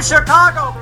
in 0.00 0.04
Chicago. 0.04 0.80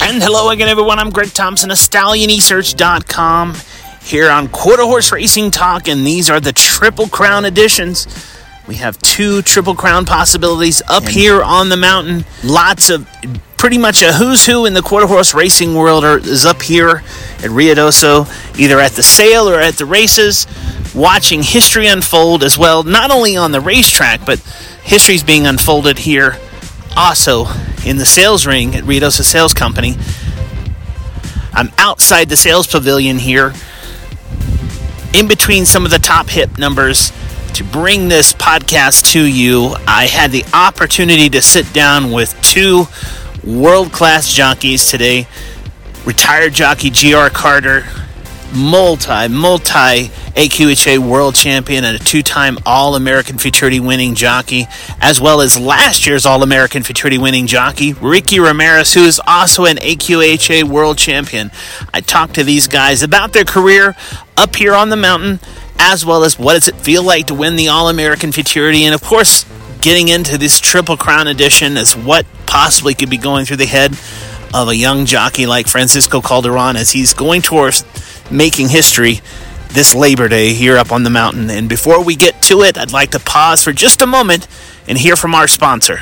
And 0.00 0.20
hello 0.20 0.50
again, 0.50 0.68
everyone. 0.68 0.98
I'm 0.98 1.10
Greg 1.10 1.32
Thompson 1.32 1.70
of 1.70 1.76
StallioneSearch.com 1.78 3.54
here 4.02 4.28
on 4.28 4.48
Quarter 4.48 4.82
Horse 4.82 5.12
Racing 5.12 5.52
Talk, 5.52 5.86
and 5.86 6.04
these 6.04 6.28
are 6.28 6.40
the 6.40 6.52
Triple 6.52 7.06
Crown 7.08 7.44
editions. 7.44 8.08
We 8.66 8.76
have 8.76 8.98
two 8.98 9.42
Triple 9.42 9.76
Crown 9.76 10.04
possibilities 10.04 10.82
up 10.88 11.04
here 11.04 11.42
on 11.42 11.68
the 11.68 11.76
mountain. 11.76 12.24
Lots 12.42 12.90
of 12.90 13.08
pretty 13.56 13.78
much 13.78 14.02
a 14.02 14.12
who's 14.12 14.44
who 14.44 14.66
in 14.66 14.74
the 14.74 14.82
quarter 14.82 15.06
horse 15.06 15.32
racing 15.32 15.76
world 15.76 16.04
are, 16.04 16.18
is 16.18 16.44
up 16.44 16.60
here 16.60 17.04
at 17.38 17.50
Ruidoso, 17.50 18.28
either 18.58 18.80
at 18.80 18.92
the 18.92 19.04
sale 19.04 19.48
or 19.48 19.60
at 19.60 19.74
the 19.74 19.86
races, 19.86 20.48
watching 20.92 21.42
history 21.44 21.86
unfold 21.86 22.42
as 22.42 22.58
well, 22.58 22.82
not 22.82 23.12
only 23.12 23.36
on 23.36 23.52
the 23.52 23.60
racetrack, 23.60 24.26
but 24.26 24.40
history's 24.82 25.22
being 25.22 25.46
unfolded 25.46 25.98
here 25.98 26.36
also 26.96 27.46
in 27.84 27.98
the 27.98 28.06
sales 28.06 28.46
ring 28.46 28.74
at 28.74 28.84
Ruidoso 28.84 29.22
Sales 29.22 29.54
Company. 29.54 29.96
I'm 31.52 31.70
outside 31.78 32.28
the 32.28 32.36
sales 32.36 32.66
pavilion 32.66 33.18
here, 33.18 33.54
in 35.14 35.28
between 35.28 35.64
some 35.64 35.84
of 35.84 35.90
the 35.90 35.98
top 35.98 36.28
hip 36.28 36.58
numbers 36.58 37.12
to 37.54 37.64
bring 37.64 38.08
this 38.08 38.32
podcast 38.34 39.12
to 39.12 39.24
you. 39.24 39.74
I 39.86 40.06
had 40.06 40.30
the 40.30 40.44
opportunity 40.52 41.30
to 41.30 41.40
sit 41.40 41.72
down 41.72 42.12
with 42.12 42.38
two 42.42 42.86
world 43.42 43.92
class 43.92 44.30
jockeys 44.32 44.90
today. 44.90 45.26
Retired 46.04 46.52
jockey 46.52 46.90
GR 46.90 47.28
Carter, 47.28 47.86
multi, 48.54 49.28
multi 49.28 50.10
AQHA 50.36 50.98
world 50.98 51.34
champion 51.34 51.82
and 51.84 51.96
a 51.96 51.98
two 51.98 52.22
time 52.22 52.58
All 52.66 52.94
American 52.94 53.38
Futurity 53.38 53.80
winning 53.80 54.14
jockey, 54.14 54.66
as 55.00 55.20
well 55.20 55.40
as 55.40 55.58
last 55.58 56.06
year's 56.06 56.26
All 56.26 56.42
American 56.42 56.82
Futurity 56.82 57.16
winning 57.16 57.46
jockey, 57.46 57.94
Ricky 57.94 58.38
Ramirez, 58.38 58.92
who 58.92 59.04
is 59.04 59.20
also 59.26 59.64
an 59.64 59.76
AQHA 59.76 60.64
world 60.64 60.98
champion. 60.98 61.50
I 61.94 62.02
talked 62.02 62.34
to 62.34 62.44
these 62.44 62.68
guys 62.68 63.02
about 63.02 63.32
their 63.32 63.44
career 63.44 63.96
up 64.36 64.54
here 64.54 64.74
on 64.74 64.90
the 64.90 64.96
mountain, 64.96 65.40
as 65.78 66.04
well 66.04 66.22
as 66.22 66.38
what 66.38 66.54
does 66.54 66.68
it 66.68 66.76
feel 66.76 67.02
like 67.02 67.26
to 67.28 67.34
win 67.34 67.56
the 67.56 67.68
All 67.68 67.88
American 67.88 68.30
Futurity, 68.30 68.84
and 68.84 68.94
of 68.94 69.02
course, 69.02 69.46
getting 69.80 70.08
into 70.08 70.36
this 70.36 70.60
Triple 70.60 70.98
Crown 70.98 71.28
edition 71.28 71.78
as 71.78 71.96
what 71.96 72.26
possibly 72.46 72.94
could 72.94 73.08
be 73.08 73.16
going 73.16 73.46
through 73.46 73.56
the 73.56 73.66
head 73.66 73.92
of 74.52 74.68
a 74.68 74.76
young 74.76 75.06
jockey 75.06 75.46
like 75.46 75.66
Francisco 75.66 76.20
Calderon 76.20 76.76
as 76.76 76.90
he's 76.90 77.14
going 77.14 77.42
towards 77.42 77.84
making 78.30 78.68
history 78.68 79.20
this 79.76 79.94
Labor 79.94 80.26
Day 80.26 80.54
here 80.54 80.78
up 80.78 80.90
on 80.90 81.02
the 81.02 81.10
mountain. 81.10 81.50
And 81.50 81.68
before 81.68 82.02
we 82.02 82.16
get 82.16 82.40
to 82.44 82.62
it, 82.62 82.78
I'd 82.78 82.92
like 82.92 83.10
to 83.10 83.20
pause 83.20 83.62
for 83.62 83.72
just 83.72 84.00
a 84.00 84.06
moment 84.06 84.48
and 84.88 84.96
hear 84.96 85.16
from 85.16 85.34
our 85.34 85.46
sponsor. 85.46 85.98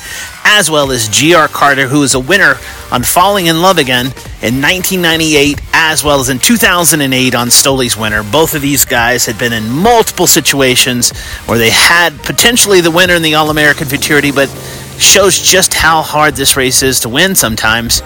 as 0.43 0.69
well 0.69 0.91
as 0.91 1.07
GR 1.07 1.45
Carter, 1.53 1.87
who 1.87 2.03
is 2.03 2.15
a 2.15 2.19
winner 2.19 2.55
on 2.91 3.03
Falling 3.03 3.45
in 3.45 3.61
Love 3.61 3.77
Again 3.77 4.07
in 4.41 4.61
1998, 4.61 5.61
as 5.73 6.03
well 6.03 6.19
as 6.19 6.29
in 6.29 6.39
2008 6.39 7.35
on 7.35 7.47
Stolis 7.47 7.99
Winner. 7.99 8.23
Both 8.23 8.55
of 8.55 8.61
these 8.61 8.83
guys 8.83 9.25
had 9.25 9.37
been 9.37 9.53
in 9.53 9.69
multiple 9.69 10.27
situations 10.27 11.17
where 11.45 11.59
they 11.59 11.69
had 11.69 12.17
potentially 12.23 12.81
the 12.81 12.91
winner 12.91 13.13
in 13.13 13.21
the 13.21 13.35
All 13.35 13.51
American 13.51 13.87
Futurity, 13.87 14.31
but 14.31 14.49
shows 14.97 15.37
just 15.37 15.73
how 15.73 16.01
hard 16.01 16.35
this 16.35 16.57
race 16.57 16.81
is 16.81 17.01
to 17.01 17.09
win 17.09 17.35
sometimes. 17.35 18.01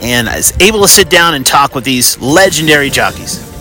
And 0.00 0.28
I 0.28 0.36
was 0.36 0.52
able 0.60 0.82
to 0.82 0.88
sit 0.88 1.10
down 1.10 1.34
and 1.34 1.44
talk 1.44 1.74
with 1.74 1.84
these 1.84 2.20
legendary 2.20 2.90
jockeys. 2.90 3.53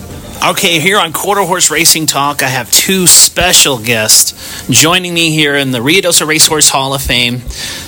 Okay, 0.45 0.81
here 0.81 0.99
on 0.99 1.13
Quarter 1.13 1.43
Horse 1.43 1.71
Racing 1.71 2.05
Talk, 2.05 2.43
I 2.43 2.49
have 2.49 2.69
two 2.69 3.07
special 3.07 3.79
guests 3.79 4.67
joining 4.69 5.13
me 5.13 5.31
here 5.31 5.55
in 5.55 5.71
the 5.71 5.79
Ruidoso 5.79 6.27
Racehorse 6.27 6.67
Hall 6.67 6.93
of 6.93 7.01
Fame, 7.01 7.37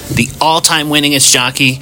the 0.10 0.30
all-time 0.40 0.88
winningest 0.88 1.34
jockey 1.34 1.82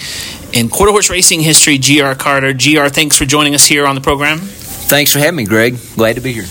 in 0.51 0.69
quarter 0.69 0.91
horse 0.91 1.11
racing 1.11 1.41
history, 1.41 1.77
GR 1.77 2.13
Carter. 2.13 2.53
GR, 2.53 2.87
thanks 2.87 3.15
for 3.15 3.25
joining 3.25 3.53
us 3.53 3.67
here 3.67 3.85
on 3.85 3.93
the 3.93 4.01
program. 4.01 4.39
Thanks 4.39 5.13
for 5.13 5.19
having 5.19 5.35
me, 5.35 5.45
Greg. 5.45 5.77
Glad 5.95 6.15
to 6.15 6.21
be 6.21 6.33
here. 6.33 6.47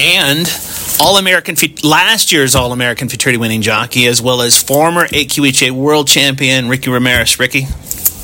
And 0.00 0.50
All 0.98 1.18
American, 1.18 1.54
last 1.84 2.32
year's 2.32 2.54
All 2.54 2.72
American 2.72 3.10
Futurity 3.10 3.36
winning 3.36 3.60
jockey, 3.60 4.06
as 4.06 4.22
well 4.22 4.40
as 4.40 4.56
former 4.56 5.06
AQHA 5.06 5.72
World 5.72 6.08
Champion 6.08 6.70
Ricky 6.70 6.88
Ramirez. 6.88 7.38
Ricky, 7.38 7.66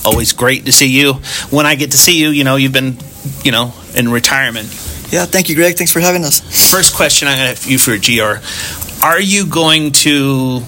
always 0.02 0.32
great 0.32 0.64
to 0.64 0.72
see 0.72 0.88
you. 0.88 1.14
When 1.50 1.66
I 1.66 1.74
get 1.74 1.90
to 1.90 1.98
see 1.98 2.18
you, 2.18 2.30
you 2.30 2.42
know, 2.42 2.56
you've 2.56 2.72
been, 2.72 2.96
you 3.44 3.52
know, 3.52 3.74
in 3.94 4.10
retirement. 4.10 4.70
Yeah, 5.12 5.26
thank 5.26 5.50
you, 5.50 5.54
Greg. 5.54 5.76
Thanks 5.76 5.92
for 5.92 6.00
having 6.00 6.24
us. 6.24 6.40
First 6.70 6.96
question 6.96 7.28
I 7.28 7.32
have 7.32 7.66
you 7.66 7.78
for 7.78 7.98
GR. 7.98 8.42
Are 9.04 9.20
you 9.20 9.46
going 9.46 9.92
to 9.92 10.62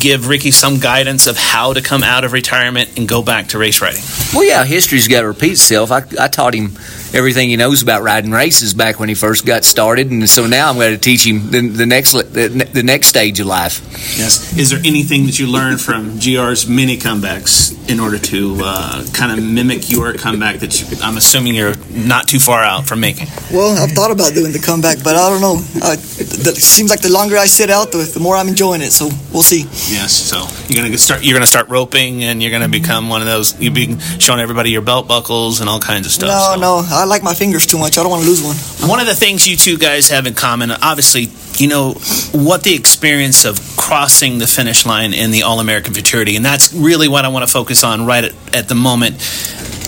give 0.00 0.26
Ricky 0.26 0.50
some 0.50 0.80
guidance 0.80 1.28
of 1.28 1.36
how 1.36 1.72
to 1.72 1.80
come 1.80 2.02
out 2.02 2.24
of 2.24 2.32
retirement 2.32 2.98
and 2.98 3.08
go 3.08 3.22
back 3.22 3.48
to 3.48 3.58
race 3.58 3.80
riding? 3.80 4.02
Well, 4.34 4.44
yeah, 4.44 4.64
history's 4.64 5.06
got 5.06 5.20
to 5.20 5.28
repeat 5.28 5.52
itself. 5.52 5.92
I, 5.92 6.02
I 6.18 6.26
taught 6.26 6.52
him 6.52 6.72
everything 7.14 7.48
he 7.48 7.56
knows 7.56 7.82
about 7.82 8.02
riding 8.02 8.30
races 8.30 8.74
back 8.74 8.98
when 9.00 9.08
he 9.08 9.14
first 9.14 9.46
got 9.46 9.64
started, 9.64 10.10
and 10.10 10.28
so 10.28 10.46
now 10.46 10.70
I'm 10.70 10.76
going 10.76 10.92
to 10.92 10.98
teach 10.98 11.26
him 11.26 11.50
the, 11.50 11.68
the 11.68 11.86
next 11.86 12.12
the, 12.12 12.68
the 12.72 12.82
next 12.82 13.08
stage 13.08 13.40
of 13.40 13.46
life. 13.46 13.80
Yes. 14.18 14.56
Is 14.56 14.70
there 14.70 14.80
anything 14.84 15.26
that 15.26 15.38
you 15.38 15.46
learned 15.46 15.80
from 15.80 16.18
GR's 16.18 16.68
mini 16.68 16.96
comebacks 16.96 17.76
in 17.90 17.98
order 18.00 18.18
to 18.18 18.58
uh, 18.62 19.04
kind 19.12 19.32
of 19.36 19.44
mimic 19.44 19.90
your 19.90 20.14
comeback 20.14 20.60
that 20.60 20.80
you, 20.80 20.96
I'm 21.02 21.16
assuming 21.16 21.54
you're 21.54 21.74
not 21.90 22.28
too 22.28 22.38
far 22.38 22.62
out 22.62 22.86
from 22.86 23.00
making? 23.00 23.28
Well, 23.52 23.76
I've 23.82 23.92
thought 23.92 24.10
about 24.10 24.34
doing 24.34 24.52
the 24.52 24.58
comeback, 24.58 24.98
but 25.02 25.16
I 25.16 25.28
don't 25.28 25.40
know. 25.40 25.56
Uh, 25.82 25.94
it 25.94 26.56
seems 26.56 26.90
like 26.90 27.00
the 27.00 27.12
longer 27.12 27.36
I 27.36 27.46
sit 27.46 27.70
out, 27.70 27.92
the, 27.92 27.98
the 27.98 28.20
more 28.20 28.36
I'm 28.36 28.48
enjoying 28.48 28.82
it. 28.82 28.92
So 28.92 29.08
we'll 29.32 29.42
see. 29.42 29.62
Yes. 29.92 30.12
So 30.12 30.46
you're 30.68 30.82
going 30.82 30.92
to 30.92 30.98
start. 30.98 31.24
You're 31.24 31.34
going 31.34 31.42
to 31.42 31.50
start 31.50 31.68
roping, 31.68 32.24
and 32.24 32.42
you're 32.42 32.50
going 32.50 32.62
to 32.62 32.68
become 32.68 33.08
one 33.08 33.20
of 33.20 33.26
those. 33.26 33.58
You'll 33.60 33.74
be 33.74 33.98
showing 34.18 34.40
everybody 34.40 34.70
your 34.70 34.82
belt 34.82 35.08
buckles 35.08 35.60
and 35.60 35.68
all 35.68 35.80
kinds 35.80 36.06
of 36.06 36.12
stuff. 36.12 36.28
No, 36.28 36.54
so. 36.54 36.60
no. 36.60 36.96
I 36.96 36.99
like 37.04 37.22
my 37.22 37.34
fingers 37.34 37.66
too 37.66 37.78
much. 37.78 37.98
I 37.98 38.02
don't 38.02 38.10
want 38.10 38.22
to 38.24 38.28
lose 38.28 38.42
one. 38.42 38.56
One 38.88 39.00
of 39.00 39.06
the 39.06 39.14
things 39.14 39.46
you 39.48 39.56
two 39.56 39.76
guys 39.78 40.08
have 40.10 40.26
in 40.26 40.34
common, 40.34 40.70
obviously, 40.70 41.28
you 41.56 41.68
know 41.68 41.92
what 42.32 42.62
the 42.62 42.74
experience 42.74 43.44
of 43.44 43.58
crossing 43.76 44.38
the 44.38 44.46
finish 44.46 44.86
line 44.86 45.12
in 45.14 45.30
the 45.30 45.42
All 45.42 45.60
American 45.60 45.92
Futurity, 45.94 46.36
and 46.36 46.44
that's 46.44 46.72
really 46.72 47.08
what 47.08 47.24
I 47.24 47.28
want 47.28 47.46
to 47.46 47.52
focus 47.52 47.84
on 47.84 48.06
right 48.06 48.24
at, 48.24 48.54
at 48.54 48.68
the 48.68 48.74
moment. 48.74 49.16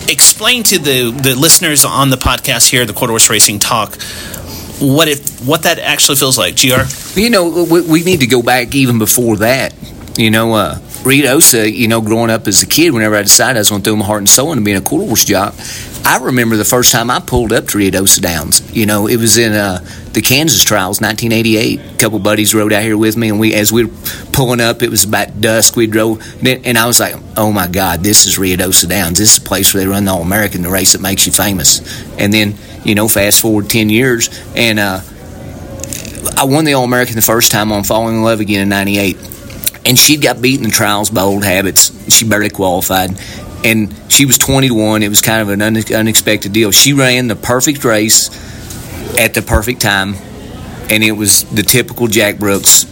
Explain 0.09 0.63
to 0.63 0.77
the 0.79 1.11
the 1.11 1.35
listeners 1.35 1.85
on 1.85 2.09
the 2.09 2.17
podcast 2.17 2.69
here, 2.69 2.85
the 2.85 2.93
Quarter 2.93 3.11
Horse 3.13 3.29
Racing 3.29 3.59
Talk, 3.59 3.95
what 4.79 5.07
it 5.07 5.19
what 5.45 5.63
that 5.63 5.79
actually 5.79 6.17
feels 6.17 6.37
like. 6.37 6.55
Gr. 6.59 6.83
You 7.19 7.29
know, 7.29 7.65
we, 7.65 7.81
we 7.81 8.03
need 8.03 8.19
to 8.19 8.27
go 8.27 8.41
back 8.43 8.75
even 8.75 8.99
before 8.99 9.37
that. 9.37 9.73
you 10.17 10.29
know, 10.29 10.53
uh, 10.53 10.75
Ruidoso, 11.03 11.71
you 11.71 11.87
know, 11.87 12.01
growing 12.01 12.29
up 12.29 12.47
as 12.47 12.61
a 12.63 12.67
kid, 12.67 12.91
whenever 12.93 13.15
I 13.15 13.23
decided 13.23 13.57
I 13.57 13.59
was 13.61 13.69
going 13.69 13.81
to 13.81 13.89
throw 13.89 13.95
my 13.97 14.05
heart 14.05 14.19
and 14.19 14.29
soul 14.29 14.51
into 14.51 14.63
being 14.63 14.77
a 14.77 14.81
quarter 14.81 15.05
horse 15.07 15.25
jock, 15.25 15.53
I 16.05 16.17
remember 16.17 16.57
the 16.57 16.65
first 16.65 16.91
time 16.91 17.09
I 17.09 17.19
pulled 17.19 17.53
up 17.53 17.67
to 17.69 17.77
Ruidoso 17.77 18.21
Downs. 18.21 18.75
You 18.75 18.85
know, 18.85 19.07
it 19.07 19.17
was 19.17 19.37
in 19.37 19.53
uh, 19.53 19.79
the 20.11 20.21
Kansas 20.21 20.61
trials, 20.61 20.99
1988. 20.99 21.79
A 21.79 21.97
couple 21.97 22.19
buddies 22.19 22.53
rode 22.53 22.73
out 22.73 22.83
here 22.83 22.97
with 22.97 23.15
me, 23.15 23.29
and 23.29 23.39
we, 23.39 23.53
as 23.53 23.71
we 23.71 23.85
were 23.85 23.93
pulling 24.33 24.59
up, 24.59 24.81
it 24.83 24.89
was 24.89 25.05
about 25.05 25.39
dusk. 25.39 25.77
We 25.77 25.87
drove, 25.87 26.21
and 26.45 26.77
I 26.77 26.87
was 26.87 26.99
like, 26.99 27.15
"Oh 27.37 27.53
my 27.53 27.67
God, 27.67 28.01
this 28.01 28.25
is 28.25 28.37
Ruidoso 28.37 28.89
Downs. 28.89 29.17
This 29.17 29.37
is 29.37 29.39
the 29.41 29.47
place 29.47 29.73
where 29.73 29.81
they 29.81 29.87
run 29.87 30.03
the 30.03 30.11
All 30.11 30.21
American, 30.21 30.61
the 30.61 30.69
race 30.69 30.91
that 30.91 31.01
makes 31.01 31.25
you 31.25 31.31
famous." 31.31 31.79
And 32.17 32.33
then, 32.33 32.55
you 32.83 32.95
know, 32.95 33.07
fast 33.07 33.41
forward 33.41 33.69
ten 33.69 33.89
years, 33.89 34.29
and 34.55 34.79
uh, 34.79 34.99
I 36.37 36.43
won 36.43 36.65
the 36.65 36.73
All 36.73 36.83
American 36.83 37.15
the 37.15 37.21
first 37.21 37.49
time 37.49 37.71
on 37.71 37.85
Falling 37.85 38.15
in 38.15 38.23
Love 38.23 38.41
again 38.41 38.61
in 38.61 38.69
'98 38.69 39.17
and 39.85 39.99
she'd 39.99 40.21
got 40.21 40.41
beaten 40.41 40.65
in 40.65 40.71
the 40.71 40.75
trials 40.75 41.09
by 41.09 41.21
old 41.21 41.43
habits. 41.43 41.91
She 42.13 42.25
barely 42.25 42.49
qualified, 42.49 43.17
and 43.63 43.93
she 44.09 44.25
was 44.25 44.37
21. 44.37 45.03
It 45.03 45.09
was 45.09 45.21
kind 45.21 45.41
of 45.41 45.49
an 45.49 45.61
unexpected 45.61 46.53
deal. 46.53 46.71
She 46.71 46.93
ran 46.93 47.27
the 47.27 47.35
perfect 47.35 47.83
race 47.83 48.29
at 49.17 49.33
the 49.33 49.41
perfect 49.41 49.81
time, 49.81 50.15
and 50.89 51.03
it 51.03 51.13
was 51.13 51.43
the 51.45 51.63
typical 51.63 52.07
Jack 52.07 52.39
Brooks. 52.39 52.85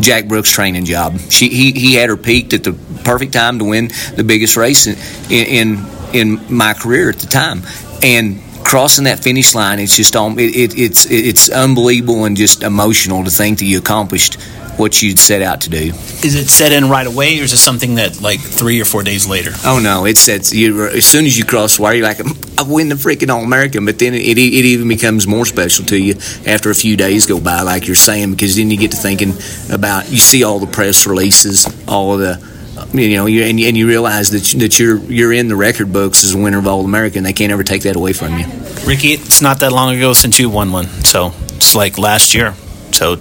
Jack 0.00 0.28
Brooks 0.28 0.50
training 0.50 0.84
job. 0.84 1.18
She 1.30 1.48
he, 1.48 1.72
he 1.72 1.94
had 1.94 2.10
her 2.10 2.16
peaked 2.16 2.52
at 2.52 2.62
the 2.62 2.74
perfect 3.04 3.32
time 3.32 3.58
to 3.58 3.64
win 3.64 3.90
the 4.14 4.22
biggest 4.22 4.56
race 4.56 4.86
in 4.86 4.96
in 5.30 5.86
in 6.12 6.54
my 6.54 6.74
career 6.74 7.10
at 7.10 7.18
the 7.18 7.26
time, 7.26 7.62
and 8.02 8.40
crossing 8.64 9.04
that 9.04 9.20
finish 9.20 9.54
line, 9.54 9.78
it's 9.78 9.96
just 9.96 10.14
it, 10.14 10.38
it, 10.38 10.78
it's 10.78 11.06
it's 11.10 11.50
unbelievable 11.50 12.24
and 12.24 12.36
just 12.36 12.62
emotional 12.62 13.24
to 13.24 13.30
think 13.30 13.58
that 13.58 13.64
you 13.64 13.78
accomplished 13.78 14.38
what 14.80 15.02
you'd 15.02 15.18
set 15.18 15.42
out 15.42 15.60
to 15.62 15.70
do. 15.70 15.92
Is 16.24 16.34
it 16.34 16.48
set 16.48 16.72
in 16.72 16.88
right 16.88 17.06
away, 17.06 17.38
or 17.38 17.42
is 17.42 17.52
it 17.52 17.58
something 17.58 17.96
that 17.96 18.22
like 18.22 18.40
three 18.40 18.80
or 18.80 18.86
four 18.86 19.02
days 19.02 19.28
later? 19.28 19.50
Oh 19.64 19.78
no, 19.78 20.06
it 20.06 20.16
sets 20.16 20.54
you 20.54 20.86
as 20.86 21.04
soon 21.04 21.26
as 21.26 21.38
you 21.38 21.44
cross 21.44 21.76
the 21.76 21.82
wire. 21.82 21.94
You're 21.96 22.06
like, 22.06 22.20
I 22.58 22.62
win 22.62 22.88
the 22.88 22.94
freaking 22.94 23.28
All 23.28 23.44
American, 23.44 23.84
but 23.84 23.98
then 23.98 24.14
it, 24.14 24.22
it, 24.22 24.38
it 24.38 24.64
even 24.64 24.88
becomes 24.88 25.26
more 25.26 25.44
special 25.44 25.84
to 25.86 25.98
you 25.98 26.14
after 26.46 26.70
a 26.70 26.74
few 26.74 26.96
days 26.96 27.26
go 27.26 27.38
by, 27.40 27.60
like 27.60 27.86
you're 27.86 27.96
saying, 27.96 28.30
because 28.30 28.56
then 28.56 28.70
you 28.70 28.78
get 28.78 28.92
to 28.92 28.96
thinking 28.96 29.34
about 29.70 30.10
you 30.10 30.18
see 30.18 30.44
all 30.44 30.58
the 30.58 30.66
press 30.66 31.06
releases, 31.06 31.66
all 31.86 32.14
of 32.14 32.20
the 32.20 32.49
you 32.92 33.16
know, 33.16 33.26
you, 33.26 33.42
and, 33.42 33.58
and, 33.60 33.76
you 33.76 33.86
realize 33.86 34.30
that, 34.30 34.58
that 34.58 34.78
you're 34.78 34.98
you're 34.98 35.32
in 35.32 35.48
the 35.48 35.56
record 35.56 35.92
books 35.92 36.24
as 36.24 36.34
a 36.34 36.38
winner 36.38 36.58
of 36.58 36.66
All 36.66 36.84
American. 36.84 37.22
They 37.22 37.32
can't 37.32 37.52
ever 37.52 37.62
take 37.62 37.82
that 37.82 37.96
away 37.96 38.12
from 38.12 38.38
you. 38.38 38.46
Ricky, 38.84 39.12
it's 39.12 39.40
not 39.40 39.60
that 39.60 39.72
long 39.72 39.96
ago 39.96 40.12
since 40.12 40.38
you 40.38 40.50
won 40.50 40.72
one, 40.72 40.86
so 41.04 41.32
it's 41.54 41.74
like 41.74 41.98
last 41.98 42.34
year. 42.34 42.54
So 42.92 43.16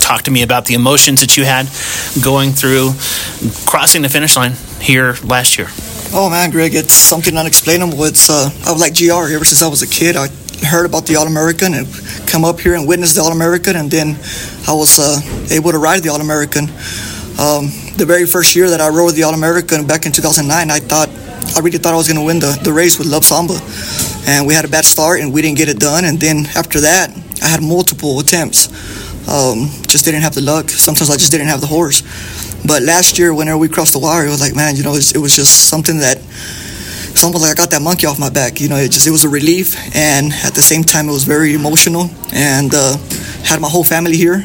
talk 0.00 0.22
to 0.22 0.30
me 0.30 0.42
about 0.42 0.66
the 0.66 0.74
emotions 0.74 1.20
that 1.20 1.36
you 1.36 1.44
had 1.44 1.68
going 2.22 2.50
through 2.50 2.92
crossing 3.66 4.02
the 4.02 4.08
finish 4.08 4.36
line 4.36 4.52
here 4.80 5.14
last 5.24 5.56
year. 5.56 5.68
Oh 6.12 6.28
man, 6.30 6.50
Greg, 6.50 6.74
it's 6.74 6.94
something 6.94 7.36
unexplainable. 7.36 8.04
It's 8.04 8.28
uh, 8.28 8.50
I 8.66 8.72
was 8.72 8.80
like 8.80 8.94
GR 8.94 9.34
ever 9.34 9.44
since 9.44 9.62
I 9.62 9.68
was 9.68 9.82
a 9.82 9.88
kid. 9.88 10.16
I 10.16 10.28
heard 10.66 10.86
about 10.86 11.06
the 11.06 11.16
All 11.16 11.26
American 11.26 11.74
and 11.74 11.86
come 12.28 12.44
up 12.44 12.60
here 12.60 12.74
and 12.74 12.86
witness 12.86 13.14
the 13.14 13.22
All 13.22 13.32
American, 13.32 13.76
and 13.76 13.90
then 13.90 14.16
I 14.68 14.74
was 14.74 14.98
uh, 14.98 15.20
able 15.50 15.72
to 15.72 15.78
ride 15.78 16.02
the 16.02 16.10
All 16.10 16.20
American. 16.20 16.68
Um, 17.38 17.66
the 17.96 18.04
very 18.06 18.26
first 18.26 18.54
year 18.54 18.70
that 18.70 18.80
I 18.80 18.88
rode 18.88 19.14
the 19.14 19.24
All 19.24 19.34
American 19.34 19.86
back 19.86 20.06
in 20.06 20.12
2009, 20.12 20.70
I 20.70 20.78
thought 20.78 21.08
I 21.56 21.60
really 21.60 21.78
thought 21.78 21.92
I 21.92 21.96
was 21.96 22.06
going 22.06 22.18
to 22.18 22.24
win 22.24 22.38
the, 22.38 22.58
the 22.62 22.72
race 22.72 22.98
with 22.98 23.06
Love 23.06 23.24
Samba, 23.24 23.58
and 24.26 24.46
we 24.46 24.54
had 24.54 24.64
a 24.64 24.68
bad 24.68 24.84
start 24.84 25.20
and 25.20 25.32
we 25.32 25.42
didn't 25.42 25.58
get 25.58 25.68
it 25.68 25.78
done. 25.78 26.04
And 26.04 26.18
then 26.18 26.46
after 26.56 26.80
that, 26.80 27.10
I 27.42 27.48
had 27.48 27.62
multiple 27.62 28.20
attempts. 28.20 28.68
Um, 29.28 29.68
just 29.88 30.04
didn't 30.04 30.22
have 30.22 30.34
the 30.34 30.42
luck. 30.42 30.68
Sometimes 30.70 31.10
I 31.10 31.16
just 31.16 31.32
didn't 31.32 31.48
have 31.48 31.60
the 31.60 31.66
horse. 31.66 32.02
But 32.66 32.82
last 32.82 33.18
year, 33.18 33.34
whenever 33.34 33.58
we 33.58 33.68
crossed 33.68 33.92
the 33.92 33.98
wire, 33.98 34.26
it 34.26 34.30
was 34.30 34.40
like, 34.40 34.54
man, 34.54 34.76
you 34.76 34.82
know, 34.82 34.92
it 34.92 34.96
was, 34.96 35.12
it 35.12 35.18
was 35.18 35.34
just 35.36 35.68
something 35.68 35.98
that 35.98 36.18
it's 37.14 37.22
almost 37.22 37.42
like 37.42 37.52
I 37.52 37.54
got 37.54 37.70
that 37.70 37.82
monkey 37.82 38.06
off 38.06 38.18
my 38.18 38.30
back. 38.30 38.60
You 38.60 38.68
know, 38.68 38.76
it 38.76 38.90
just 38.90 39.06
it 39.06 39.10
was 39.10 39.24
a 39.24 39.28
relief, 39.28 39.76
and 39.94 40.32
at 40.32 40.54
the 40.54 40.62
same 40.62 40.82
time, 40.82 41.08
it 41.08 41.12
was 41.12 41.24
very 41.24 41.54
emotional. 41.54 42.10
And 42.32 42.74
uh, 42.74 42.96
had 43.44 43.60
my 43.60 43.68
whole 43.68 43.84
family 43.84 44.16
here, 44.16 44.44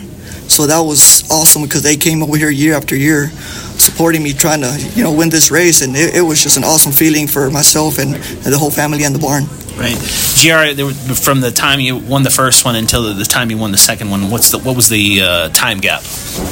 so 0.51 0.67
that 0.67 0.79
was 0.79 1.29
awesome 1.31 1.63
because 1.63 1.83
they 1.83 1.95
came 1.95 2.23
over 2.23 2.37
here 2.37 2.49
year 2.49 2.73
after 2.75 2.95
year, 2.95 3.29
supporting 3.77 4.23
me, 4.23 4.33
trying 4.33 4.61
to 4.61 4.91
you 4.95 5.03
know 5.03 5.13
win 5.13 5.29
this 5.29 5.51
race, 5.51 5.81
and 5.81 5.95
it, 5.95 6.15
it 6.15 6.21
was 6.21 6.41
just 6.41 6.57
an 6.57 6.63
awesome 6.63 6.91
feeling 6.91 7.27
for 7.27 7.49
myself 7.49 7.99
and, 7.99 8.15
and 8.15 8.53
the 8.53 8.57
whole 8.57 8.71
family 8.71 9.03
and 9.03 9.13
the 9.13 9.19
barn. 9.19 9.45
Right, 9.77 9.95
Gr. 10.41 10.83
From 11.13 11.39
the 11.39 11.51
time 11.51 11.79
you 11.79 11.97
won 11.97 12.23
the 12.23 12.29
first 12.29 12.65
one 12.65 12.75
until 12.75 13.13
the 13.13 13.23
time 13.23 13.49
you 13.49 13.57
won 13.57 13.71
the 13.71 13.77
second 13.77 14.09
one, 14.09 14.29
what's 14.29 14.51
the 14.51 14.59
what 14.59 14.75
was 14.75 14.89
the 14.89 15.21
uh, 15.21 15.49
time 15.49 15.77
gap? 15.79 16.01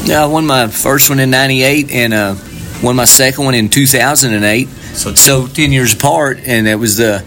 Yeah, 0.03 0.23
I 0.23 0.27
won 0.27 0.45
my 0.45 0.67
first 0.67 1.09
one 1.09 1.19
in 1.19 1.29
'98 1.29 1.91
and 1.91 2.13
uh, 2.13 2.35
won 2.81 2.95
my 2.95 3.05
second 3.05 3.43
one 3.43 3.55
in 3.55 3.67
2008. 3.67 4.67
So, 4.67 5.13
so 5.13 5.47
ten 5.47 5.71
years 5.71 5.93
apart, 5.93 6.39
and 6.45 6.67
it 6.67 6.75
was 6.75 6.97
the 6.97 7.25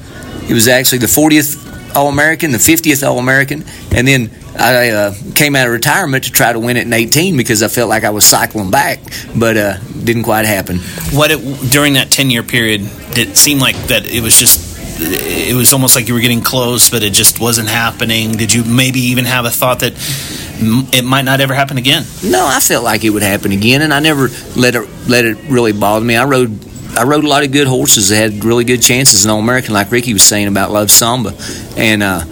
it 0.49 0.55
was 0.55 0.69
actually 0.69 0.99
the 0.99 1.07
40th 1.07 1.70
All 1.95 2.09
American, 2.09 2.53
the 2.53 2.59
50th 2.59 3.07
All 3.07 3.19
American, 3.19 3.65
and 3.95 4.07
then 4.07 4.31
I 4.59 4.91
uh, 4.91 5.15
came 5.35 5.57
out 5.57 5.67
of 5.67 5.73
retirement 5.73 6.25
to 6.25 6.33
try 6.33 6.53
to 6.53 6.59
win 6.59 6.77
it 6.77 6.87
in 6.87 6.93
18 6.93 7.37
because 7.37 7.63
I 7.63 7.69
felt 7.69 7.89
like 7.89 8.05
I 8.05 8.11
was 8.11 8.25
cycling 8.25 8.71
back, 8.71 9.01
but 9.37 9.57
uh, 9.57 9.79
didn't 10.05 10.25
quite 10.25 10.47
happen. 10.47 10.79
What 11.13 11.31
it, 11.31 11.71
during 11.71 11.95
that 11.95 12.11
10 12.11 12.31
year 12.31 12.43
period 12.43 12.83
did 13.15 13.31
it 13.31 13.37
seem 13.37 13.59
like 13.59 13.77
that 13.89 14.07
it 14.07 14.23
was 14.23 14.39
just 14.39 14.71
it 15.03 15.57
was 15.57 15.73
almost 15.73 15.97
like 15.97 16.09
you 16.09 16.15
were 16.15 16.21
getting 16.21 16.43
close, 16.43 16.91
but 16.91 17.03
it 17.03 17.13
just 17.13 17.41
wasn't 17.41 17.69
happening. 17.69 18.33
Did 18.33 18.53
you 18.53 18.65
maybe 18.65 19.01
even 19.01 19.25
have 19.25 19.47
a 19.47 19.51
thought 19.51 19.81
that 19.81 19.95
it 20.95 21.05
might 21.05 21.25
not 21.25 21.41
ever 21.41 21.55
happen 21.55 21.79
again? 21.79 22.05
No, 22.23 22.47
I 22.47 22.61
felt 22.61 22.85
like 22.85 23.03
it 23.03 23.11
would 23.11 23.23
happen 23.23 23.53
again, 23.53 23.81
and 23.81 23.95
I 23.95 24.01
never 24.01 24.29
let 24.57 24.75
it 24.75 24.89
let 25.09 25.25
it 25.25 25.39
really 25.49 25.73
bother 25.73 26.05
me. 26.05 26.17
I 26.17 26.25
rode 26.25 26.70
I 26.97 27.05
rode 27.05 27.25
a 27.25 27.29
lot 27.29 27.45
of 27.45 27.53
good 27.53 27.69
horses 27.69 28.09
that 28.09 28.17
had 28.17 28.45
really 28.45 28.65
good 28.65 28.83
chances 28.83 29.25
in 29.25 29.31
All 29.31 29.39
American, 29.39 29.73
like 29.73 29.91
Ricky 29.91 30.13
was 30.13 30.23
saying 30.23 30.49
about 30.49 30.71
Love 30.71 30.91
Samba, 30.91 31.35
and. 31.77 32.03
Uh, 32.03 32.25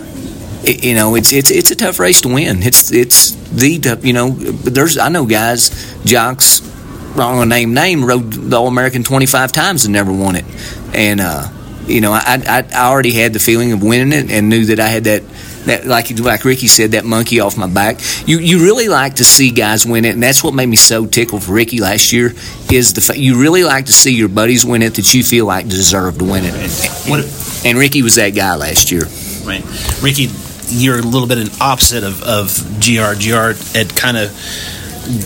it, 0.64 0.84
you 0.84 0.94
know, 0.94 1.14
it's 1.14 1.32
it's 1.32 1.50
it's 1.50 1.70
a 1.70 1.76
tough 1.76 1.98
race 1.98 2.20
to 2.22 2.28
win. 2.28 2.62
It's 2.62 2.90
it's 2.92 3.30
the 3.50 3.98
you 4.02 4.12
know, 4.12 4.30
there's 4.30 4.98
I 4.98 5.08
know 5.08 5.24
guys, 5.24 5.96
jocks, 6.04 6.60
wrong 7.14 7.48
name 7.48 7.74
name, 7.74 8.04
rode 8.04 8.32
the 8.32 8.56
All 8.56 8.66
American 8.66 9.02
25 9.04 9.52
times 9.52 9.84
and 9.84 9.92
never 9.92 10.12
won 10.12 10.36
it, 10.36 10.44
and 10.92 11.20
uh, 11.20 11.48
you 11.88 12.00
know, 12.00 12.12
I, 12.12 12.42
I, 12.46 12.64
I 12.74 12.90
already 12.90 13.12
had 13.12 13.32
the 13.32 13.38
feeling 13.38 13.72
of 13.72 13.82
winning 13.82 14.12
it 14.12 14.30
and 14.30 14.48
knew 14.48 14.66
that 14.66 14.80
I 14.80 14.88
had 14.88 15.04
that 15.04 15.22
that 15.68 15.86
like 15.86 16.18
like 16.18 16.44
Ricky 16.44 16.66
said, 16.66 16.92
that 16.92 17.04
monkey 17.04 17.40
off 17.40 17.56
my 17.56 17.66
back. 17.66 18.00
You 18.26 18.38
you 18.38 18.62
really 18.64 18.88
like 18.88 19.16
to 19.16 19.24
see 19.24 19.50
guys 19.50 19.86
win 19.86 20.04
it, 20.04 20.14
and 20.14 20.22
that's 20.22 20.42
what 20.42 20.54
made 20.54 20.66
me 20.66 20.76
so 20.76 21.06
tickled 21.06 21.42
for 21.42 21.52
Ricky 21.52 21.80
last 21.80 22.12
year. 22.12 22.34
Is 22.72 22.94
the 22.94 23.18
you 23.18 23.40
really 23.40 23.64
like 23.64 23.86
to 23.86 23.92
see 23.92 24.14
your 24.14 24.28
buddies 24.28 24.64
win 24.64 24.82
it 24.82 24.94
that 24.94 25.14
you 25.14 25.22
feel 25.22 25.46
like 25.46 25.68
deserve 25.68 26.18
to 26.18 26.24
win 26.24 26.44
it. 26.44 26.54
And, 26.54 27.66
and 27.66 27.78
Ricky 27.78 28.02
was 28.02 28.16
that 28.16 28.30
guy 28.30 28.54
last 28.56 28.90
year. 28.90 29.04
Right, 29.44 29.64
Ricky. 30.02 30.28
You're 30.70 30.98
a 30.98 31.02
little 31.02 31.26
bit 31.26 31.38
an 31.38 31.48
opposite 31.62 32.04
of, 32.04 32.22
of 32.22 32.54
GR. 32.78 33.14
GR 33.16 33.56
had 33.72 33.96
kind 33.96 34.18
of 34.18 34.30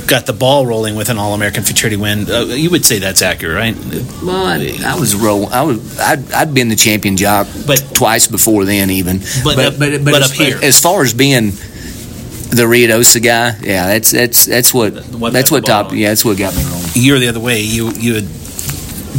got 0.07 0.27
the 0.27 0.33
ball 0.33 0.67
rolling 0.67 0.95
with 0.95 1.09
an 1.09 1.19
All 1.19 1.35
American 1.35 1.63
Futurity 1.63 1.97
win. 1.97 2.31
Uh, 2.31 2.45
you 2.45 2.71
would 2.71 2.85
say 2.85 2.99
that's 2.99 3.23
accurate, 3.23 3.57
right? 3.57 3.77
Well, 4.23 4.47
I, 4.47 4.79
I 4.85 4.99
was 4.99 5.15
roll. 5.15 5.47
I 5.49 5.63
was. 5.63 5.99
I'd, 5.99 6.33
I'd, 6.33 6.55
been 6.55 6.69
the 6.69 6.77
champion 6.77 7.17
job, 7.17 7.49
but 7.67 7.79
twice 7.95 8.27
before 8.27 8.65
then, 8.65 8.91
even. 8.91 9.19
But 9.45 9.57
but, 9.57 9.79
but, 9.79 9.79
but, 9.79 10.05
but 10.05 10.15
up 10.23 10.31
as, 10.31 10.33
here, 10.33 10.59
as 10.63 10.81
far 10.81 11.03
as 11.03 11.15
being 11.15 11.51
the 11.51 12.65
Ruidoso 12.65 13.23
guy, 13.23 13.57
yeah, 13.61 13.87
that's 13.89 14.11
that's 14.11 14.47
that's 14.47 14.75
what, 14.75 14.95
what 15.07 15.33
that's 15.33 15.51
what 15.51 15.67
top. 15.67 15.93
Yeah, 15.93 16.09
that's 16.09 16.25
what 16.25 16.39
got 16.39 16.55
me 16.57 16.65
rolling. 16.65 16.91
You're 16.95 17.19
the 17.19 17.29
other 17.29 17.41
way. 17.41 17.61
You 17.63 17.91
you 17.93 18.15
had 18.15 18.29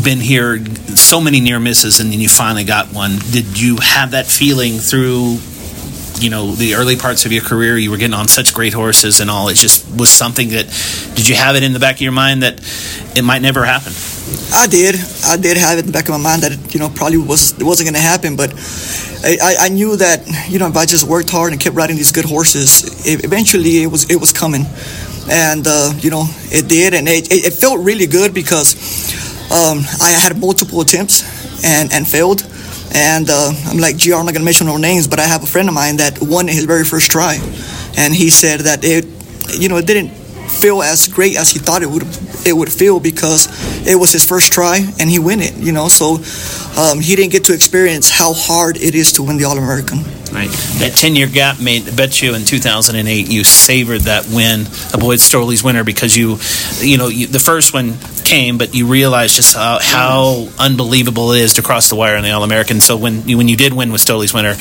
been 0.04 0.20
here 0.20 0.64
so 0.96 1.20
many 1.20 1.40
near 1.40 1.60
misses, 1.60 2.00
and 2.00 2.12
then 2.12 2.20
you 2.20 2.30
finally 2.30 2.64
got 2.64 2.94
one. 2.94 3.18
Did 3.32 3.60
you 3.60 3.78
have 3.78 4.12
that 4.12 4.28
feeling 4.28 4.74
through 4.74 5.38
you 6.24 6.30
know 6.30 6.54
the 6.54 6.76
early 6.76 6.96
parts 6.96 7.26
of 7.26 7.32
your 7.34 7.44
career 7.44 7.78
you 7.78 7.92
were 7.92 7.98
getting 7.98 8.14
on 8.14 8.28
such 8.30 8.54
great 8.54 8.74
horses 8.74 9.20
and 9.20 9.30
all. 9.30 9.50
It 9.50 9.56
just 9.56 9.86
was 10.00 10.10
something 10.10 10.50
that 10.50 10.66
did 11.16 11.28
you 11.28 11.36
have 11.36 11.56
it 11.58 11.64
in 11.64 11.74
the 11.74 11.80
back 11.80 11.96
of 11.96 12.02
your 12.02 12.14
mind 12.14 12.44
that 12.44 12.62
it 13.18 13.24
might 13.24 13.42
never 13.42 13.66
happen? 13.66 13.92
I 14.54 14.68
did. 14.68 14.96
I 15.26 15.36
did 15.36 15.58
have 15.58 15.78
it 15.78 15.82
in 15.82 15.88
the 15.88 15.92
back 15.92 16.06
of 16.08 16.12
my 16.12 16.24
mind 16.30 16.44
that 16.44 16.54
it, 16.54 16.74
you 16.74 16.80
know 16.80 16.90
probably 16.90 17.18
was 17.18 17.52
it 17.60 17.64
wasn't 17.64 17.88
going 17.88 18.02
to 18.02 18.08
happen 18.08 18.38
but 18.38 18.54
I, 19.26 19.68
I 19.68 19.70
knew 19.70 19.98
that 19.98 20.20
you 20.50 20.60
know 20.60 20.68
if 20.68 20.76
i 20.76 20.86
just 20.86 21.06
worked 21.08 21.30
hard 21.30 21.52
and 21.52 21.62
kept 21.62 21.76
riding 21.76 21.96
these 21.96 22.12
good 22.12 22.26
horses 22.26 23.06
it, 23.06 23.24
eventually 23.24 23.84
it 23.84 23.92
was 23.92 24.10
it 24.10 24.20
was 24.20 24.32
coming. 24.32 24.66
And 25.30 25.66
uh, 25.68 25.94
you 26.00 26.10
know 26.10 26.26
it 26.52 26.68
did 26.68 26.94
and 26.94 27.08
it, 27.08 27.32
it, 27.32 27.46
it 27.48 27.54
felt 27.54 27.80
really 27.80 28.08
good 28.08 28.34
because 28.34 28.76
um, 29.52 29.80
i 30.02 30.12
had 30.12 30.38
multiple 30.38 30.82
attempts 30.82 31.24
and 31.64 31.94
and 31.94 32.08
failed 32.08 32.44
and 32.94 33.30
uh, 33.30 33.52
I'm 33.66 33.78
like, 33.78 33.98
gee, 33.98 34.14
I'm 34.14 34.26
not 34.26 34.34
gonna 34.34 34.46
mention 34.46 34.68
no 34.68 34.78
names, 34.78 35.08
but 35.08 35.20
I 35.20 35.24
have 35.24 35.44
a 35.44 35.48
friend 35.48 35.68
of 35.68 35.76
mine 35.76 35.98
that 35.98 36.20
won 36.22 36.48
his 36.48 36.66
very 36.66 36.84
first 36.84 37.12
try, 37.12 37.36
and 37.98 38.14
he 38.14 38.30
said 38.30 38.62
that 38.62 38.84
it, 38.84 39.06
you 39.60 39.70
know, 39.70 39.78
it 39.78 39.88
didn't 39.88 40.10
feel 40.54 40.84
as 40.84 41.08
great 41.08 41.38
as 41.38 41.50
he 41.50 41.60
thought 41.60 41.82
it 41.82 41.90
would 41.90 42.04
it 42.46 42.54
would 42.54 42.72
feel 42.72 43.00
because 43.00 43.48
it 43.88 43.96
was 43.96 44.12
his 44.12 44.26
first 44.26 44.52
try 44.52 44.78
and 45.00 45.10
he 45.10 45.20
win 45.20 45.42
it. 45.42 45.56
You 45.56 45.72
know, 45.72 45.88
so 45.88 46.22
um, 46.80 47.00
he 47.00 47.16
didn't 47.16 47.32
get 47.32 47.46
to 47.46 47.54
experience 47.54 48.10
how 48.10 48.34
hard 48.34 48.78
it 48.78 48.96
is 48.96 49.14
to 49.14 49.24
win 49.24 49.38
the 49.38 49.46
All 49.46 49.58
American. 49.58 50.00
Right. 50.34 50.50
That 50.80 50.94
10 50.96 51.16
year 51.16 51.28
gap 51.28 51.60
made, 51.60 51.88
I 51.88 51.96
bet 51.96 52.22
you 52.22 52.34
in 52.34 52.44
2008 52.44 53.30
you 53.30 53.44
savored 53.44 54.02
that 54.02 54.28
win, 54.28 54.62
avoid 54.94 55.20
Stolis 55.20 55.64
Winner, 55.64 55.84
because 55.84 56.18
you, 56.18 56.40
you 56.80 56.98
know, 56.98 57.08
you, 57.08 57.28
the 57.28 57.40
first 57.40 57.74
one 57.74 57.98
came, 58.24 58.58
but 58.58 58.74
you 58.74 58.88
realized 58.88 59.36
just 59.36 59.56
how, 59.56 59.80
how 59.82 60.48
unbelievable 60.60 61.32
it 61.34 61.42
is 61.42 61.54
to 61.54 61.62
cross 61.62 61.90
the 61.90 61.96
wire 61.96 62.16
in 62.16 62.24
the 62.24 62.32
All 62.32 62.44
American. 62.44 62.82
So 62.82 62.98
when 62.98 63.28
you, 63.28 63.38
when 63.38 63.48
you 63.48 63.56
did 63.56 63.74
win 63.74 63.92
with 63.92 64.02
Stolis 64.02 64.34
Winner, 64.34 64.56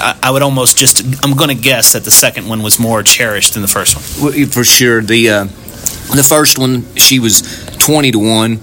I, 0.00 0.18
I 0.24 0.30
would 0.30 0.42
almost 0.42 0.76
just, 0.76 1.04
I'm 1.24 1.36
going 1.36 1.56
to 1.56 1.62
guess 1.62 1.92
that 1.92 2.04
the 2.04 2.10
second 2.10 2.48
one 2.48 2.62
was 2.62 2.78
more 2.78 3.02
cherished 3.02 3.54
than 3.54 3.62
the 3.62 3.68
first 3.68 3.94
one. 3.94 4.32
Well, 4.34 4.48
For 4.48 4.64
sure. 4.64 5.02
The 5.02 5.30
uh, 5.30 5.44
the 6.14 6.22
first 6.22 6.58
one, 6.58 6.94
she 6.96 7.18
was 7.18 7.42
twenty 7.78 8.10
to 8.12 8.18
one, 8.18 8.60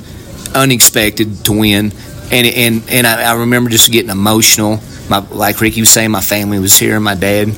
unexpected 0.56 1.46
to 1.46 1.52
win, 1.52 1.92
and 2.32 2.48
and 2.48 2.84
and 2.90 3.08
I, 3.08 3.32
I 3.32 3.36
remember 3.36 3.70
just 3.70 3.92
getting 3.92 4.10
emotional. 4.10 4.80
My 5.14 5.20
like 5.20 5.62
Ricky 5.62 5.80
was 5.80 5.92
saying, 5.92 6.10
my 6.10 6.22
family 6.22 6.58
was 6.58 6.76
here, 6.76 7.00
my 7.00 7.14
dad. 7.14 7.50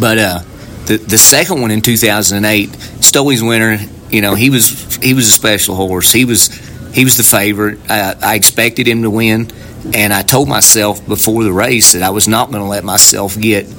But 0.00 0.18
uh, 0.18 0.40
the 0.86 0.96
the 0.96 1.16
second 1.16 1.60
one 1.60 1.70
in 1.70 1.80
two 1.80 1.96
thousand 1.96 2.38
and 2.38 2.46
eight, 2.46 2.70
Stolis 2.70 3.46
Winner. 3.46 3.78
You 4.10 4.20
know, 4.20 4.34
he 4.34 4.50
was 4.50 4.96
he 4.96 5.14
was 5.14 5.28
a 5.28 5.30
special 5.30 5.76
horse. 5.76 6.10
He 6.10 6.24
was 6.24 6.48
he 6.92 7.04
was 7.04 7.16
the 7.18 7.22
favorite. 7.22 7.78
I, 7.88 8.16
I 8.20 8.34
expected 8.34 8.88
him 8.88 9.02
to 9.02 9.10
win, 9.10 9.48
and 9.94 10.12
I 10.12 10.22
told 10.22 10.48
myself 10.48 11.06
before 11.06 11.44
the 11.44 11.52
race 11.52 11.92
that 11.92 12.02
I 12.02 12.10
was 12.10 12.26
not 12.26 12.50
going 12.50 12.62
to 12.64 12.68
let 12.68 12.82
myself 12.82 13.38
get 13.38 13.72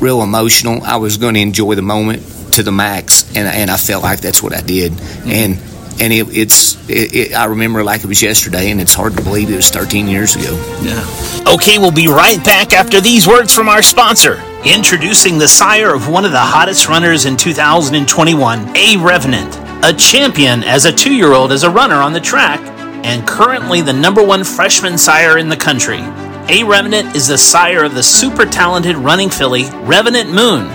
real 0.00 0.22
emotional. 0.22 0.82
I 0.82 0.96
was 0.96 1.18
going 1.18 1.34
to 1.34 1.40
enjoy 1.40 1.74
the 1.74 1.82
moment 1.82 2.22
to 2.54 2.62
the 2.62 2.72
max, 2.72 3.28
and 3.36 3.46
and 3.46 3.70
I 3.70 3.76
felt 3.76 4.02
like 4.02 4.22
that's 4.22 4.42
what 4.42 4.56
I 4.56 4.62
did. 4.62 4.98
And 5.26 5.58
and 6.00 6.12
it, 6.12 6.26
it's 6.36 6.76
it, 6.88 7.14
it, 7.14 7.34
I 7.34 7.46
remember 7.46 7.84
like 7.84 8.02
it 8.02 8.06
was 8.06 8.22
yesterday, 8.22 8.70
and 8.70 8.80
it's 8.80 8.94
hard 8.94 9.16
to 9.16 9.22
believe 9.22 9.50
it 9.50 9.56
was 9.56 9.70
13 9.70 10.08
years 10.08 10.36
ago. 10.36 10.54
Yeah. 10.82 11.52
Okay, 11.54 11.78
we'll 11.78 11.92
be 11.92 12.08
right 12.08 12.42
back 12.44 12.72
after 12.72 13.00
these 13.00 13.26
words 13.26 13.54
from 13.54 13.68
our 13.68 13.82
sponsor. 13.82 14.42
Introducing 14.64 15.38
the 15.38 15.48
sire 15.48 15.94
of 15.94 16.08
one 16.08 16.24
of 16.24 16.30
the 16.30 16.38
hottest 16.38 16.88
runners 16.88 17.26
in 17.26 17.36
2021, 17.36 18.76
A 18.76 18.96
Revenant, 18.96 19.56
a 19.84 19.92
champion 19.92 20.62
as 20.62 20.84
a 20.84 20.92
two 20.92 21.14
year 21.14 21.32
old 21.32 21.52
as 21.52 21.64
a 21.64 21.70
runner 21.70 21.96
on 21.96 22.12
the 22.12 22.20
track, 22.20 22.60
and 23.04 23.26
currently 23.26 23.80
the 23.80 23.92
number 23.92 24.24
one 24.24 24.44
freshman 24.44 24.96
sire 24.96 25.38
in 25.38 25.48
the 25.48 25.56
country. 25.56 26.00
A 26.48 26.64
Revenant 26.64 27.14
is 27.16 27.28
the 27.28 27.38
sire 27.38 27.84
of 27.84 27.94
the 27.94 28.02
super 28.02 28.44
talented 28.44 28.96
running 28.96 29.30
filly, 29.30 29.64
Revenant 29.82 30.32
Moon, 30.32 30.68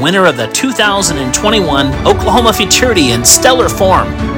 winner 0.00 0.26
of 0.26 0.36
the 0.36 0.48
2021 0.48 1.86
Oklahoma 2.06 2.52
Futurity 2.52 3.12
in 3.12 3.24
stellar 3.24 3.68
form. 3.68 4.33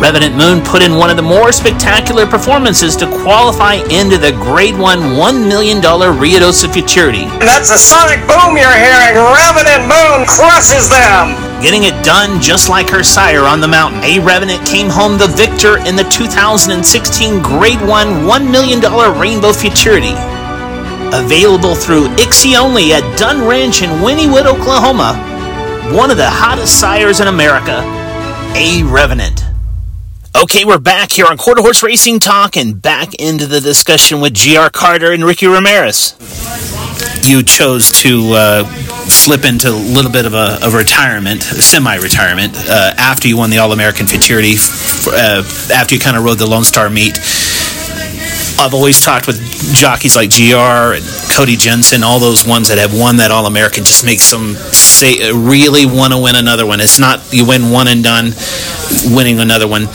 Revenant 0.00 0.36
Moon 0.36 0.62
put 0.62 0.80
in 0.80 0.94
one 0.94 1.10
of 1.10 1.16
the 1.16 1.26
more 1.26 1.50
spectacular 1.50 2.24
performances 2.24 2.94
to 2.96 3.06
qualify 3.22 3.74
into 3.90 4.16
the 4.16 4.30
Grade 4.38 4.78
1 4.78 5.18
$1 5.18 5.48
million 5.48 5.78
Ruidoso 5.82 6.72
Futurity, 6.72 7.26
That's 7.42 7.70
a 7.70 7.78
sonic 7.78 8.22
boom 8.30 8.54
you're 8.54 8.78
hearing. 8.78 9.18
Revenant 9.18 9.90
Moon 9.90 10.22
crushes 10.30 10.88
them. 10.88 11.34
getting 11.60 11.82
it 11.82 11.98
done 12.04 12.40
just 12.40 12.68
like 12.70 12.88
her 12.90 13.02
sire 13.02 13.42
on 13.42 13.60
the 13.60 13.66
mountain. 13.66 13.98
A 14.04 14.20
Revenant 14.20 14.64
came 14.64 14.88
home 14.88 15.18
the 15.18 15.26
victor 15.34 15.78
in 15.82 15.96
the 15.96 16.06
2016 16.14 17.42
Grade 17.42 17.80
1 17.82 17.88
$1 18.22 18.50
million 18.50 18.78
Rainbow 19.18 19.52
Futurity. 19.52 20.14
Available 21.10 21.74
through 21.74 22.06
ICSI 22.22 22.54
only 22.56 22.92
at 22.92 23.02
Dunn 23.18 23.46
Ranch 23.48 23.82
in 23.82 23.90
Wynnewood, 23.98 24.46
Oklahoma. 24.46 25.18
One 25.96 26.10
of 26.12 26.16
the 26.18 26.30
hottest 26.30 26.78
sires 26.78 27.18
in 27.20 27.26
America, 27.26 27.82
A 28.54 28.84
Revenant. 28.84 29.47
Okay, 30.40 30.64
we're 30.64 30.78
back 30.78 31.10
here 31.10 31.26
on 31.26 31.36
Quarter 31.36 31.62
Horse 31.62 31.82
Racing 31.82 32.20
Talk 32.20 32.56
and 32.56 32.80
back 32.80 33.12
into 33.14 33.44
the 33.44 33.60
discussion 33.60 34.20
with 34.20 34.38
GR 34.38 34.68
Carter 34.72 35.10
and 35.10 35.24
Ricky 35.24 35.48
Ramirez. 35.48 36.14
You 37.28 37.42
chose 37.42 37.90
to 38.02 38.34
uh, 38.34 38.64
slip 39.08 39.44
into 39.44 39.68
a 39.68 39.72
little 39.72 40.12
bit 40.12 40.26
of 40.26 40.34
a, 40.34 40.60
of 40.62 40.74
retirement, 40.74 41.42
semi 41.42 41.96
retirement, 41.96 42.54
uh, 42.56 42.94
after 42.96 43.26
you 43.26 43.36
won 43.36 43.50
the 43.50 43.58
All 43.58 43.72
American 43.72 44.06
Futurity, 44.06 44.54
uh, 45.08 45.42
after 45.74 45.96
you 45.96 46.00
kind 46.00 46.16
of 46.16 46.22
rode 46.22 46.38
the 46.38 46.46
Lone 46.46 46.62
Star 46.62 46.88
meet. 46.88 47.18
I've 48.58 48.74
always 48.74 49.04
talked 49.04 49.28
with 49.28 49.40
jockeys 49.72 50.16
like 50.16 50.30
GR 50.30 50.98
and 50.98 51.04
Cody 51.30 51.56
Jensen, 51.56 52.02
all 52.02 52.18
those 52.18 52.44
ones 52.44 52.68
that 52.68 52.78
have 52.78 52.92
won 52.92 53.18
that 53.18 53.30
All 53.30 53.46
American, 53.46 53.84
just 53.84 54.04
makes 54.04 54.30
them 54.30 54.54
say 54.74 55.30
really 55.30 55.86
want 55.86 56.12
to 56.12 56.18
win 56.18 56.34
another 56.34 56.66
one. 56.66 56.80
It's 56.80 56.98
not 56.98 57.32
you 57.32 57.46
win 57.46 57.70
one 57.70 57.86
and 57.86 58.02
done, 58.02 58.32
winning 59.14 59.38
another 59.38 59.68
one. 59.68 59.86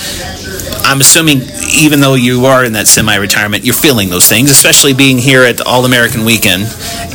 I'm 0.86 1.00
assuming, 1.00 1.42
even 1.76 2.00
though 2.00 2.16
you 2.16 2.46
are 2.46 2.64
in 2.64 2.74
that 2.74 2.88
semi-retirement, 2.88 3.64
you're 3.64 3.74
feeling 3.74 4.10
those 4.10 4.28
things, 4.28 4.50
especially 4.50 4.94
being 4.94 5.18
here 5.18 5.44
at 5.44 5.62
All 5.62 5.86
American 5.86 6.24
Weekend, 6.24 6.64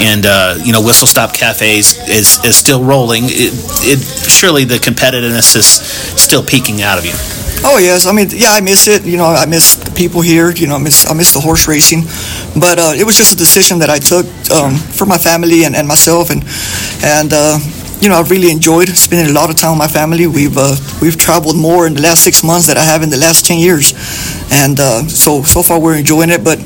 and 0.00 0.26
uh, 0.26 0.56
you 0.62 0.72
know 0.72 0.82
Whistle 0.82 1.06
Stop 1.06 1.34
Cafes 1.34 1.96
is, 2.08 2.44
is 2.44 2.56
still 2.56 2.84
rolling. 2.84 3.24
It, 3.24 3.52
it 3.88 4.00
surely 4.28 4.64
the 4.64 4.76
competitiveness 4.76 5.56
is 5.56 5.66
still 5.66 6.42
peeking 6.42 6.82
out 6.82 6.98
of 6.98 7.06
you. 7.06 7.16
Oh 7.64 7.78
yes, 7.78 8.06
I 8.06 8.12
mean, 8.12 8.28
yeah, 8.32 8.52
I 8.52 8.60
miss 8.60 8.86
it. 8.86 9.04
You 9.04 9.16
know, 9.16 9.26
I 9.26 9.44
miss 9.46 9.76
the 9.76 9.90
people 9.90 10.20
here. 10.20 10.50
You 10.50 10.68
know, 10.68 10.76
I 10.76 10.78
miss 10.78 11.08
I 11.10 11.12
miss 11.12 11.32
the 11.32 11.40
horse 11.40 11.66
racing, 11.68 12.02
but 12.58 12.78
uh, 12.78 12.92
it 12.96 13.04
was 13.04 13.16
just 13.16 13.34
a 13.34 13.36
decision 13.36 13.80
that 13.80 13.90
I 13.90 13.98
took 13.98 14.26
um, 14.50 14.76
for 14.76 15.06
my 15.06 15.18
family 15.18 15.64
and, 15.64 15.74
and 15.74 15.86
myself, 15.86 16.30
and 16.30 16.44
and 17.02 17.32
uh, 17.32 17.58
you 18.00 18.08
know, 18.08 18.16
I've 18.16 18.30
really 18.30 18.50
enjoyed 18.50 18.88
spending 18.88 19.28
a 19.28 19.34
lot 19.34 19.50
of 19.50 19.56
time 19.56 19.72
with 19.72 19.80
my 19.80 19.88
family. 19.88 20.26
We've 20.26 20.56
uh, 20.56 20.76
we've 21.02 21.16
traveled 21.18 21.58
more 21.58 21.86
in 21.86 21.94
the 21.94 22.00
last 22.00 22.22
six 22.22 22.44
months 22.44 22.68
than 22.68 22.78
I 22.78 22.84
have 22.84 23.02
in 23.02 23.10
the 23.10 23.18
last 23.18 23.44
ten 23.44 23.58
years, 23.58 23.92
and 24.52 24.78
uh, 24.78 25.02
so 25.08 25.42
so 25.42 25.62
far 25.62 25.80
we're 25.80 25.98
enjoying 25.98 26.30
it. 26.30 26.44
But 26.44 26.58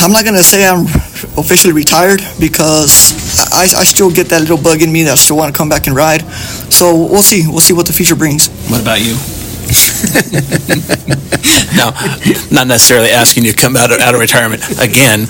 I'm 0.00 0.12
not 0.12 0.24
gonna 0.24 0.42
say 0.42 0.66
I'm 0.66 0.86
officially 1.36 1.74
retired 1.74 2.22
because 2.38 3.50
I, 3.52 3.62
I 3.80 3.84
still 3.84 4.10
get 4.10 4.28
that 4.28 4.40
little 4.40 4.60
bug 4.62 4.82
in 4.82 4.92
me 4.92 5.02
that 5.02 5.12
I 5.12 5.16
still 5.16 5.36
want 5.36 5.52
to 5.52 5.56
come 5.58 5.68
back 5.68 5.88
and 5.88 5.96
ride. 5.96 6.22
So 6.72 6.94
we'll 6.94 7.26
see. 7.26 7.42
We'll 7.46 7.60
see 7.60 7.74
what 7.74 7.86
the 7.86 7.92
future 7.92 8.16
brings. 8.16 8.48
What 8.70 8.80
about 8.80 9.02
you? 9.02 9.18
No, 11.76 11.90
not 12.50 12.68
necessarily 12.68 13.10
asking 13.10 13.44
you 13.44 13.52
to 13.52 13.56
come 13.56 13.76
out 13.76 13.92
of, 13.92 13.98
out 13.98 14.14
of 14.14 14.20
retirement 14.20 14.62
again, 14.80 15.26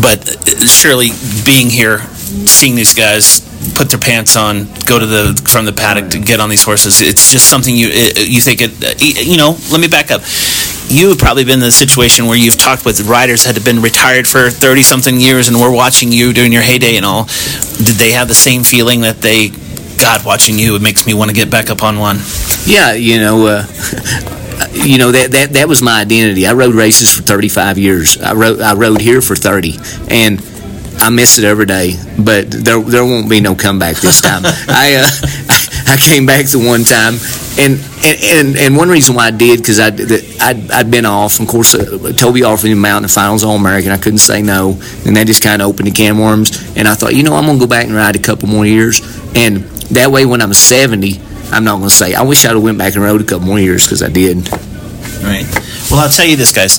but 0.00 0.24
surely 0.66 1.10
being 1.44 1.68
here, 1.68 2.00
seeing 2.48 2.74
these 2.74 2.94
guys 2.94 3.40
put 3.74 3.88
their 3.90 3.98
pants 3.98 4.36
on, 4.36 4.64
go 4.86 4.98
to 4.98 5.06
the 5.06 5.40
from 5.48 5.64
the 5.66 5.72
paddock 5.72 6.10
to 6.10 6.18
get 6.18 6.40
on 6.40 6.48
these 6.48 6.64
horses, 6.64 7.00
it's 7.00 7.30
just 7.30 7.48
something 7.48 7.76
you 7.76 7.88
you 7.88 8.40
think 8.40 8.60
it. 8.60 8.72
You 9.00 9.36
know, 9.36 9.56
let 9.70 9.80
me 9.80 9.88
back 9.88 10.10
up. 10.10 10.22
You 10.88 11.10
have 11.10 11.18
probably 11.18 11.44
been 11.44 11.54
in 11.54 11.60
the 11.60 11.70
situation 11.70 12.26
where 12.26 12.36
you've 12.36 12.58
talked 12.58 12.84
with 12.84 13.00
riders 13.08 13.44
that 13.44 13.54
have 13.54 13.64
been 13.64 13.80
retired 13.80 14.26
for 14.26 14.50
thirty 14.50 14.82
something 14.82 15.20
years, 15.20 15.48
and 15.48 15.58
we're 15.58 15.72
watching 15.72 16.10
you 16.12 16.32
during 16.32 16.52
your 16.52 16.62
heyday 16.62 16.96
and 16.96 17.04
all. 17.06 17.24
Did 17.78 17.96
they 17.96 18.12
have 18.12 18.28
the 18.28 18.34
same 18.34 18.62
feeling 18.64 19.02
that 19.02 19.20
they? 19.22 19.50
God, 20.02 20.24
watching 20.26 20.58
you, 20.58 20.74
it 20.74 20.82
makes 20.82 21.06
me 21.06 21.14
want 21.14 21.30
to 21.30 21.34
get 21.34 21.48
back 21.48 21.70
up 21.70 21.84
on 21.84 21.96
one. 21.96 22.18
Yeah, 22.66 22.94
you 22.94 23.20
know, 23.20 23.46
uh, 23.46 23.62
you 24.72 24.98
know 24.98 25.12
that, 25.12 25.28
that 25.30 25.50
that 25.52 25.68
was 25.68 25.80
my 25.80 26.00
identity. 26.00 26.44
I 26.44 26.54
rode 26.54 26.74
races 26.74 27.14
for 27.14 27.22
35 27.22 27.78
years. 27.78 28.20
I 28.20 28.32
rode 28.32 28.60
I 28.60 28.74
rode 28.74 29.00
here 29.00 29.20
for 29.20 29.36
30, 29.36 29.78
and 30.10 30.42
I 30.98 31.08
miss 31.10 31.38
it 31.38 31.44
every 31.44 31.66
day. 31.66 31.94
But 32.18 32.50
there 32.50 32.80
there 32.80 33.04
won't 33.04 33.30
be 33.30 33.40
no 33.40 33.54
comeback 33.54 33.98
this 33.98 34.20
time. 34.20 34.42
I 34.44 34.94
uh, 34.96 35.08
I 35.92 35.96
came 35.96 36.26
back 36.26 36.46
the 36.46 36.58
one 36.58 36.82
time, 36.82 37.14
and 37.62 37.78
and 38.02 38.56
and 38.56 38.76
one 38.76 38.88
reason 38.88 39.14
why 39.14 39.28
I 39.28 39.30
did 39.30 39.60
because 39.60 39.78
I 39.78 39.94
I'd, 40.44 40.68
I'd 40.72 40.90
been 40.90 41.06
off. 41.06 41.38
Of 41.38 41.46
course, 41.46 41.76
uh, 41.76 42.12
Toby 42.16 42.42
offered 42.42 42.66
me 42.66 42.72
a 42.72 42.76
mountain 42.76 43.08
finals 43.08 43.44
All 43.44 43.54
American. 43.54 43.92
I 43.92 43.98
couldn't 43.98 44.18
say 44.18 44.42
no, 44.42 44.80
and 45.06 45.14
that 45.14 45.28
just 45.28 45.44
kind 45.44 45.62
of 45.62 45.68
opened 45.68 45.86
the 45.86 45.92
can 45.92 46.16
of 46.16 46.18
worms. 46.18 46.74
And 46.74 46.88
I 46.88 46.94
thought, 46.94 47.14
you 47.14 47.22
know, 47.22 47.34
I'm 47.34 47.46
gonna 47.46 47.60
go 47.60 47.68
back 47.68 47.86
and 47.86 47.94
ride 47.94 48.16
a 48.16 48.18
couple 48.18 48.48
more 48.48 48.66
years, 48.66 49.00
and 49.36 49.62
that 49.92 50.10
way 50.10 50.26
when 50.26 50.40
I'm 50.40 50.52
70. 50.54 51.20
I'm 51.52 51.64
not 51.64 51.78
going 51.78 51.88
to 51.88 51.94
say. 51.94 52.14
I 52.14 52.22
wish 52.22 52.44
I'd 52.44 52.50
have 52.54 52.62
went 52.62 52.78
back 52.78 52.94
and 52.94 53.02
rode 53.02 53.20
a 53.20 53.24
couple 53.24 53.46
more 53.46 53.60
years 53.60 53.84
because 53.84 54.02
I 54.02 54.08
did. 54.08 54.36
Right. 55.22 55.46
Well, 55.90 56.00
I'll 56.00 56.10
tell 56.10 56.26
you 56.26 56.36
this, 56.36 56.52
guys. 56.52 56.78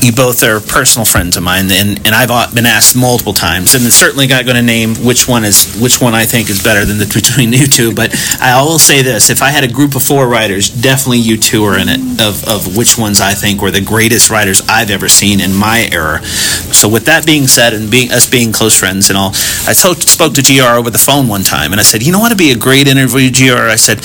You 0.00 0.12
both 0.12 0.42
are 0.44 0.60
personal 0.60 1.04
friends 1.04 1.36
of 1.36 1.42
mine, 1.42 1.70
and, 1.72 1.98
and 2.06 2.14
I've 2.14 2.54
been 2.54 2.66
asked 2.66 2.96
multiple 2.96 3.32
times, 3.32 3.74
and 3.74 3.82
certainly 3.92 4.28
not 4.28 4.44
going 4.44 4.56
to 4.56 4.62
name 4.62 4.94
which 5.04 5.26
one 5.26 5.44
is 5.44 5.76
which 5.80 6.00
one 6.00 6.14
I 6.14 6.24
think 6.24 6.48
is 6.48 6.62
better 6.62 6.84
than 6.84 6.98
the 6.98 7.06
between 7.06 7.52
you 7.52 7.66
two. 7.66 7.92
But 7.92 8.14
I 8.40 8.62
will 8.62 8.78
say 8.78 9.02
this: 9.02 9.28
if 9.28 9.42
I 9.42 9.50
had 9.50 9.64
a 9.64 9.68
group 9.68 9.96
of 9.96 10.02
four 10.02 10.28
riders, 10.28 10.70
definitely 10.70 11.18
you 11.18 11.36
two 11.36 11.64
are 11.64 11.76
in 11.76 11.88
it. 11.88 12.00
Of 12.20 12.46
of 12.46 12.76
which 12.76 12.96
ones 12.96 13.20
I 13.20 13.34
think 13.34 13.60
were 13.60 13.72
the 13.72 13.80
greatest 13.80 14.30
riders 14.30 14.62
I've 14.68 14.90
ever 14.90 15.08
seen 15.08 15.40
in 15.40 15.52
my 15.54 15.88
era. 15.92 16.22
So 16.24 16.88
with 16.88 17.06
that 17.06 17.26
being 17.26 17.48
said, 17.48 17.74
and 17.74 17.90
being 17.90 18.12
us 18.12 18.30
being 18.30 18.52
close 18.52 18.78
friends 18.78 19.10
and 19.10 19.18
all, 19.18 19.30
I 19.66 19.72
so, 19.72 19.94
spoke 19.94 20.34
to 20.34 20.42
Gr 20.42 20.78
over 20.78 20.90
the 20.90 20.98
phone 20.98 21.26
one 21.26 21.42
time, 21.42 21.72
and 21.72 21.80
I 21.80 21.84
said, 21.84 22.02
you 22.02 22.12
know 22.12 22.20
what 22.20 22.30
would 22.30 22.38
be 22.38 22.52
a 22.52 22.56
great 22.56 22.86
interview, 22.86 23.30
Gr? 23.30 23.68
I 23.68 23.76
said, 23.76 23.98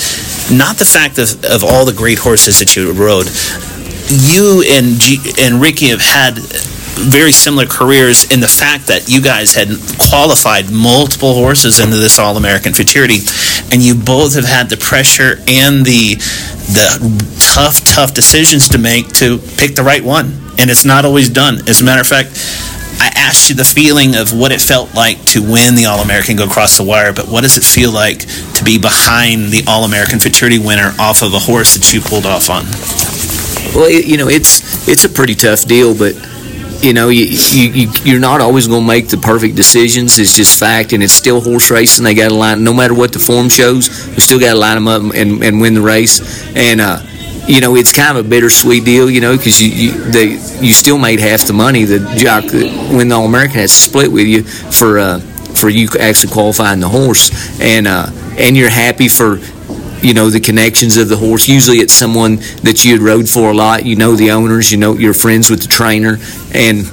not 0.50 0.76
the 0.76 0.84
fact 0.84 1.18
of, 1.18 1.44
of 1.44 1.62
all 1.62 1.84
the 1.84 1.92
great 1.92 2.18
horses 2.18 2.58
that 2.58 2.74
you 2.74 2.92
rode 2.92 3.28
you 4.08 4.64
and 4.68 5.00
G- 5.00 5.32
and 5.40 5.60
Ricky 5.60 5.88
have 5.88 6.00
had 6.00 6.38
very 6.94 7.32
similar 7.32 7.66
careers 7.66 8.30
in 8.30 8.40
the 8.40 8.48
fact 8.48 8.86
that 8.86 9.08
you 9.08 9.20
guys 9.20 9.54
had 9.54 9.68
qualified 9.98 10.70
multiple 10.70 11.34
horses 11.34 11.80
into 11.80 11.96
this 11.96 12.18
All 12.18 12.36
American 12.36 12.72
Futurity, 12.72 13.18
and 13.72 13.82
you 13.82 13.94
both 13.94 14.34
have 14.34 14.44
had 14.44 14.68
the 14.70 14.76
pressure 14.76 15.38
and 15.48 15.84
the 15.84 16.14
the 16.70 17.52
tough, 17.54 17.84
tough 17.84 18.14
decisions 18.14 18.68
to 18.70 18.78
make 18.78 19.08
to 19.14 19.38
pick 19.58 19.74
the 19.74 19.82
right 19.82 20.04
one, 20.04 20.38
and 20.58 20.70
it's 20.70 20.84
not 20.84 21.04
always 21.04 21.28
done. 21.28 21.68
As 21.68 21.80
a 21.80 21.84
matter 21.84 22.00
of 22.00 22.06
fact. 22.06 22.30
I 22.96 23.10
asked 23.16 23.48
you 23.48 23.56
the 23.56 23.64
feeling 23.64 24.14
of 24.14 24.32
what 24.32 24.52
it 24.52 24.60
felt 24.60 24.94
like 24.94 25.20
to 25.34 25.42
win 25.42 25.74
the 25.74 25.86
All 25.86 25.98
American, 25.98 26.36
go 26.36 26.44
across 26.44 26.76
the 26.76 26.84
wire, 26.84 27.12
but 27.12 27.26
what 27.26 27.40
does 27.40 27.56
it 27.56 27.64
feel 27.64 27.90
like 27.90 28.20
to 28.20 28.62
be 28.62 28.78
behind 28.78 29.50
the 29.50 29.64
All 29.66 29.82
American 29.84 30.20
Futurity 30.20 30.60
winner 30.60 30.94
off 31.00 31.20
of 31.20 31.34
a 31.34 31.40
horse 31.40 31.74
that 31.74 31.92
you 31.92 32.00
pulled 32.00 32.24
off 32.24 32.48
on? 32.48 32.62
Well, 33.74 33.86
it, 33.86 34.06
you 34.06 34.16
know, 34.16 34.28
it's 34.28 34.88
it's 34.88 35.04
a 35.04 35.08
pretty 35.08 35.34
tough 35.34 35.64
deal, 35.64 35.96
but 35.96 36.14
you 36.82 36.92
know, 36.92 37.08
you, 37.08 37.24
you, 37.24 37.90
you 38.04 38.16
are 38.16 38.20
not 38.20 38.42
always 38.42 38.68
going 38.68 38.82
to 38.82 38.86
make 38.86 39.08
the 39.08 39.16
perfect 39.16 39.56
decisions. 39.56 40.18
It's 40.18 40.36
just 40.36 40.58
fact, 40.58 40.92
and 40.92 41.02
it's 41.02 41.14
still 41.14 41.40
horse 41.40 41.70
racing. 41.70 42.04
They 42.04 42.14
got 42.14 42.28
to 42.28 42.34
line, 42.34 42.62
no 42.62 42.74
matter 42.74 42.92
what 42.92 43.12
the 43.12 43.18
form 43.18 43.48
shows, 43.48 43.88
we 44.08 44.20
still 44.20 44.38
got 44.38 44.52
to 44.52 44.58
line 44.58 44.74
them 44.74 44.86
up 44.86 45.02
and, 45.14 45.42
and 45.42 45.60
win 45.60 45.72
the 45.72 45.80
race. 45.80 46.46
And 46.54 46.80
uh, 46.80 47.00
you 47.48 47.60
know, 47.60 47.74
it's 47.74 47.92
kind 47.92 48.16
of 48.16 48.26
a 48.26 48.28
bittersweet 48.28 48.84
deal, 48.84 49.10
you 49.10 49.20
know, 49.20 49.36
because 49.36 49.62
you 49.62 49.68
you, 49.70 49.92
they, 50.10 50.32
you 50.64 50.72
still 50.72 50.98
made 50.98 51.20
half 51.20 51.46
the 51.46 51.52
money 51.52 51.84
the 51.84 51.98
jock 52.16 52.44
when 52.92 53.08
the 53.08 53.14
All 53.14 53.26
American 53.26 53.56
has 53.56 53.72
split 53.72 54.12
with 54.12 54.26
you 54.26 54.44
for 54.44 54.98
uh, 54.98 55.20
for 55.20 55.68
you 55.68 55.88
actually 55.98 56.32
qualifying 56.32 56.80
the 56.80 56.88
horse, 56.88 57.60
and 57.60 57.86
uh, 57.86 58.06
and 58.38 58.56
you're 58.56 58.70
happy 58.70 59.08
for 59.08 59.38
you 60.04 60.14
know 60.14 60.28
the 60.28 60.40
connections 60.40 60.96
of 60.96 61.08
the 61.08 61.16
horse. 61.16 61.48
Usually, 61.48 61.78
it's 61.78 61.94
someone 61.94 62.36
that 62.62 62.84
you 62.84 62.92
had 62.92 63.00
rode 63.00 63.28
for 63.28 63.50
a 63.50 63.54
lot. 63.54 63.84
You 63.86 63.96
know 63.96 64.14
the 64.14 64.30
owners. 64.30 64.70
You 64.70 64.78
know 64.78 64.92
you're 64.92 65.14
friends 65.14 65.50
with 65.50 65.62
the 65.62 65.68
trainer, 65.68 66.18
and 66.52 66.86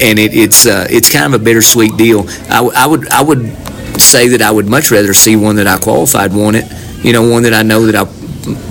and 0.00 0.18
it, 0.18 0.34
it's 0.34 0.66
uh, 0.66 0.86
it's 0.90 1.12
kind 1.12 1.32
of 1.32 1.40
a 1.40 1.44
bittersweet 1.44 1.96
deal. 1.96 2.24
I, 2.48 2.60
I 2.74 2.86
would 2.86 3.08
I 3.10 3.22
would 3.22 3.52
say 4.00 4.28
that 4.28 4.42
I 4.42 4.50
would 4.50 4.66
much 4.66 4.90
rather 4.90 5.12
see 5.12 5.36
one 5.36 5.56
that 5.56 5.66
I 5.66 5.78
qualified 5.78 6.32
won 6.32 6.54
it. 6.54 6.64
You 7.04 7.12
know, 7.12 7.28
one 7.28 7.42
that 7.42 7.52
I 7.52 7.62
know 7.62 7.86
that 7.86 7.94
I 7.94 8.04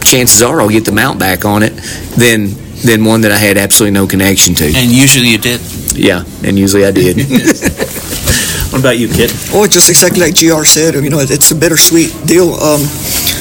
chances 0.01 0.41
are 0.41 0.59
I'll 0.59 0.69
get 0.69 0.85
the 0.85 0.91
mount 0.91 1.19
back 1.19 1.45
on 1.45 1.61
it 1.63 1.73
than 2.17 2.49
than 2.81 3.05
one 3.05 3.21
that 3.21 3.31
I 3.31 3.37
had 3.37 3.57
absolutely 3.57 3.93
no 3.93 4.07
connection 4.07 4.55
to. 4.55 4.65
And 4.65 4.91
usually 4.91 5.29
you 5.29 5.37
did. 5.37 5.61
Yeah, 5.93 6.23
and 6.43 6.57
usually 6.57 6.85
I 6.85 6.91
did. 6.91 7.17
what 8.71 8.79
about 8.79 8.97
you, 8.97 9.07
kid? 9.07 9.31
Oh, 9.53 9.67
just 9.67 9.89
exactly 9.89 10.21
like 10.21 10.35
Gr 10.35 10.63
said. 10.63 10.95
You 10.95 11.09
know, 11.09 11.19
it's 11.19 11.51
a 11.51 11.55
bittersweet 11.55 12.13
deal. 12.25 12.53
Um, 12.53 12.81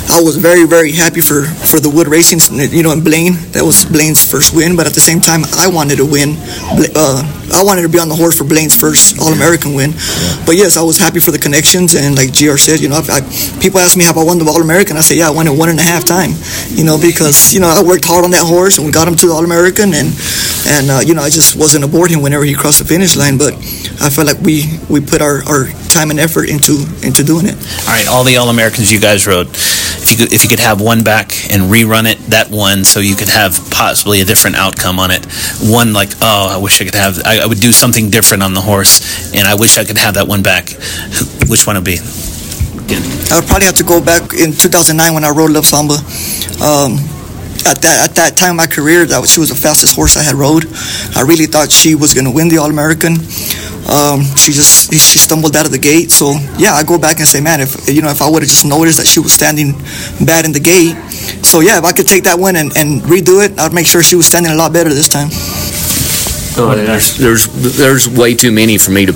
I 0.08 0.22
was 0.22 0.36
very, 0.36 0.66
very 0.66 0.92
happy 0.92 1.20
for, 1.20 1.42
for 1.44 1.80
the 1.80 1.90
Wood 1.90 2.06
Racing, 2.06 2.38
you 2.70 2.82
know, 2.82 2.92
and 2.92 3.02
Blane. 3.02 3.34
That 3.52 3.64
was 3.64 3.84
Blane's 3.84 4.22
first 4.22 4.54
win, 4.54 4.76
but 4.76 4.86
at 4.86 4.94
the 4.94 5.00
same 5.00 5.20
time, 5.20 5.42
I 5.58 5.66
wanted 5.68 5.96
to 5.96 6.06
win. 6.06 6.38
Uh, 6.94 7.20
I 7.52 7.62
wanted 7.62 7.82
to 7.82 7.88
be 7.88 7.98
on 7.98 8.08
the 8.08 8.14
horse 8.14 8.38
for 8.38 8.44
Blane's 8.44 8.74
first 8.74 9.18
All 9.18 9.32
American 9.32 9.74
win. 9.74 9.92
Yeah. 9.92 10.46
But 10.46 10.56
yes, 10.56 10.76
I 10.76 10.82
was 10.82 10.96
happy 10.96 11.20
for 11.20 11.30
the 11.30 11.38
connections, 11.38 11.94
and 11.94 12.16
like 12.16 12.30
Gr 12.32 12.56
said, 12.56 12.80
you 12.80 12.88
know, 12.88 13.02
I, 13.02 13.20
people 13.60 13.80
ask 13.80 13.96
me 13.96 14.04
have 14.04 14.16
I 14.18 14.24
won 14.24 14.38
the 14.38 14.46
All 14.46 14.62
American. 14.62 14.96
I 14.96 15.00
say, 15.00 15.18
yeah, 15.18 15.28
I 15.28 15.34
won 15.34 15.46
it 15.46 15.54
one 15.56 15.68
and 15.68 15.78
a 15.78 15.82
half 15.82 16.04
time. 16.04 16.32
You 16.70 16.84
know, 16.84 16.98
because 16.98 17.52
you 17.52 17.60
know 17.60 17.68
I 17.68 17.82
worked 17.82 18.04
hard 18.04 18.24
on 18.24 18.30
that 18.30 18.46
horse 18.46 18.78
and 18.78 18.86
we 18.86 18.92
got 18.92 19.08
him 19.08 19.16
to 19.16 19.26
the 19.26 19.32
All 19.32 19.44
American, 19.44 19.94
and 19.94 20.14
and 20.66 20.90
uh, 20.90 21.00
you 21.04 21.14
know 21.14 21.22
I 21.22 21.30
just 21.30 21.56
wasn't 21.56 21.84
aboard 21.84 22.10
him 22.10 22.22
whenever 22.22 22.44
he 22.44 22.54
crossed 22.54 22.78
the 22.78 22.86
finish 22.86 23.16
line. 23.16 23.38
But 23.38 23.54
I 24.00 24.10
felt 24.10 24.26
like 24.26 24.40
we 24.40 24.78
we 24.88 25.00
put 25.00 25.20
our, 25.20 25.42
our 25.44 25.66
time 25.96 26.10
and 26.10 26.20
effort 26.20 26.48
into 26.48 26.84
into 27.00 27.24
doing 27.24 27.46
it. 27.46 27.56
All 27.88 27.94
right, 27.96 28.06
all 28.08 28.24
the 28.24 28.36
All 28.36 28.50
Americans 28.50 28.92
you 28.92 29.00
guys 29.00 29.26
wrote, 29.26 29.48
if 30.04 30.12
you 30.12 30.18
could, 30.18 30.32
if 30.32 30.44
you 30.44 30.50
could 30.50 30.60
have 30.60 30.80
one 30.80 31.02
back 31.02 31.32
and 31.50 31.72
rerun 31.72 32.04
it 32.04 32.18
that 32.28 32.50
one 32.50 32.84
so 32.84 33.00
you 33.00 33.16
could 33.16 33.32
have 33.32 33.56
possibly 33.70 34.20
a 34.20 34.24
different 34.24 34.56
outcome 34.56 34.98
on 34.98 35.10
it. 35.10 35.24
One 35.64 35.92
like 35.92 36.10
oh 36.20 36.52
i 36.52 36.58
wish 36.60 36.80
i 36.80 36.84
could 36.84 36.94
have 36.94 37.18
i, 37.24 37.40
I 37.40 37.46
would 37.46 37.60
do 37.60 37.72
something 37.72 38.10
different 38.10 38.42
on 38.42 38.52
the 38.52 38.60
horse 38.60 39.32
and 39.34 39.48
i 39.48 39.54
wish 39.54 39.78
i 39.78 39.84
could 39.84 39.98
have 39.98 40.14
that 40.14 40.28
one 40.28 40.42
back. 40.42 40.68
Which 41.48 41.66
one 41.66 41.76
would 41.76 41.84
be? 41.84 41.98
I 43.32 43.40
would 43.40 43.48
probably 43.48 43.66
have 43.66 43.80
to 43.82 43.84
go 43.84 44.00
back 44.04 44.34
in 44.34 44.52
2009 44.52 45.14
when 45.14 45.24
i 45.24 45.30
rode 45.30 45.50
love 45.50 45.66
samba 45.66 45.96
um, 46.62 47.00
at 47.66 47.82
that 47.82 48.10
at 48.10 48.14
that 48.16 48.36
time 48.36 48.50
in 48.50 48.56
my 48.56 48.66
career 48.66 49.04
that 49.06 49.26
she 49.28 49.40
was 49.40 49.50
the 49.50 49.54
fastest 49.54 49.94
horse 49.94 50.16
i 50.16 50.22
had 50.22 50.34
rode 50.34 50.64
i 51.16 51.22
really 51.22 51.46
thought 51.46 51.70
she 51.70 51.94
was 51.94 52.14
going 52.14 52.24
to 52.24 52.30
win 52.30 52.48
the 52.48 52.58
all-american 52.58 53.16
um, 53.86 54.22
she 54.34 54.50
just 54.50 54.92
she 54.92 55.18
stumbled 55.18 55.54
out 55.54 55.64
of 55.64 55.70
the 55.70 55.78
gate. 55.78 56.10
So 56.10 56.34
yeah, 56.58 56.74
I 56.74 56.82
go 56.82 56.98
back 56.98 57.18
and 57.18 57.28
say, 57.28 57.40
man, 57.40 57.60
if 57.60 57.88
you 57.88 58.02
know 58.02 58.10
if 58.10 58.20
I 58.20 58.28
would 58.28 58.42
have 58.42 58.50
just 58.50 58.66
noticed 58.66 58.98
that 58.98 59.06
she 59.06 59.20
was 59.20 59.32
standing 59.32 59.72
bad 60.26 60.44
in 60.44 60.50
the 60.50 60.60
gate, 60.60 60.96
so 61.46 61.60
yeah, 61.60 61.78
if 61.78 61.84
I 61.84 61.92
could 61.92 62.08
take 62.08 62.24
that 62.24 62.38
one 62.38 62.56
and, 62.56 62.76
and 62.76 63.00
redo 63.02 63.44
it, 63.44 63.58
I'd 63.58 63.72
make 63.72 63.86
sure 63.86 64.02
she 64.02 64.16
was 64.16 64.26
standing 64.26 64.50
a 64.50 64.56
lot 64.56 64.72
better 64.72 64.90
this 64.90 65.08
time. 65.08 65.28
Oh, 66.58 66.74
there's, 66.74 67.18
there's 67.18 67.76
there's 67.76 68.08
way 68.08 68.34
too 68.34 68.50
many 68.50 68.78
for 68.78 68.90
me 68.90 69.06
to. 69.06 69.12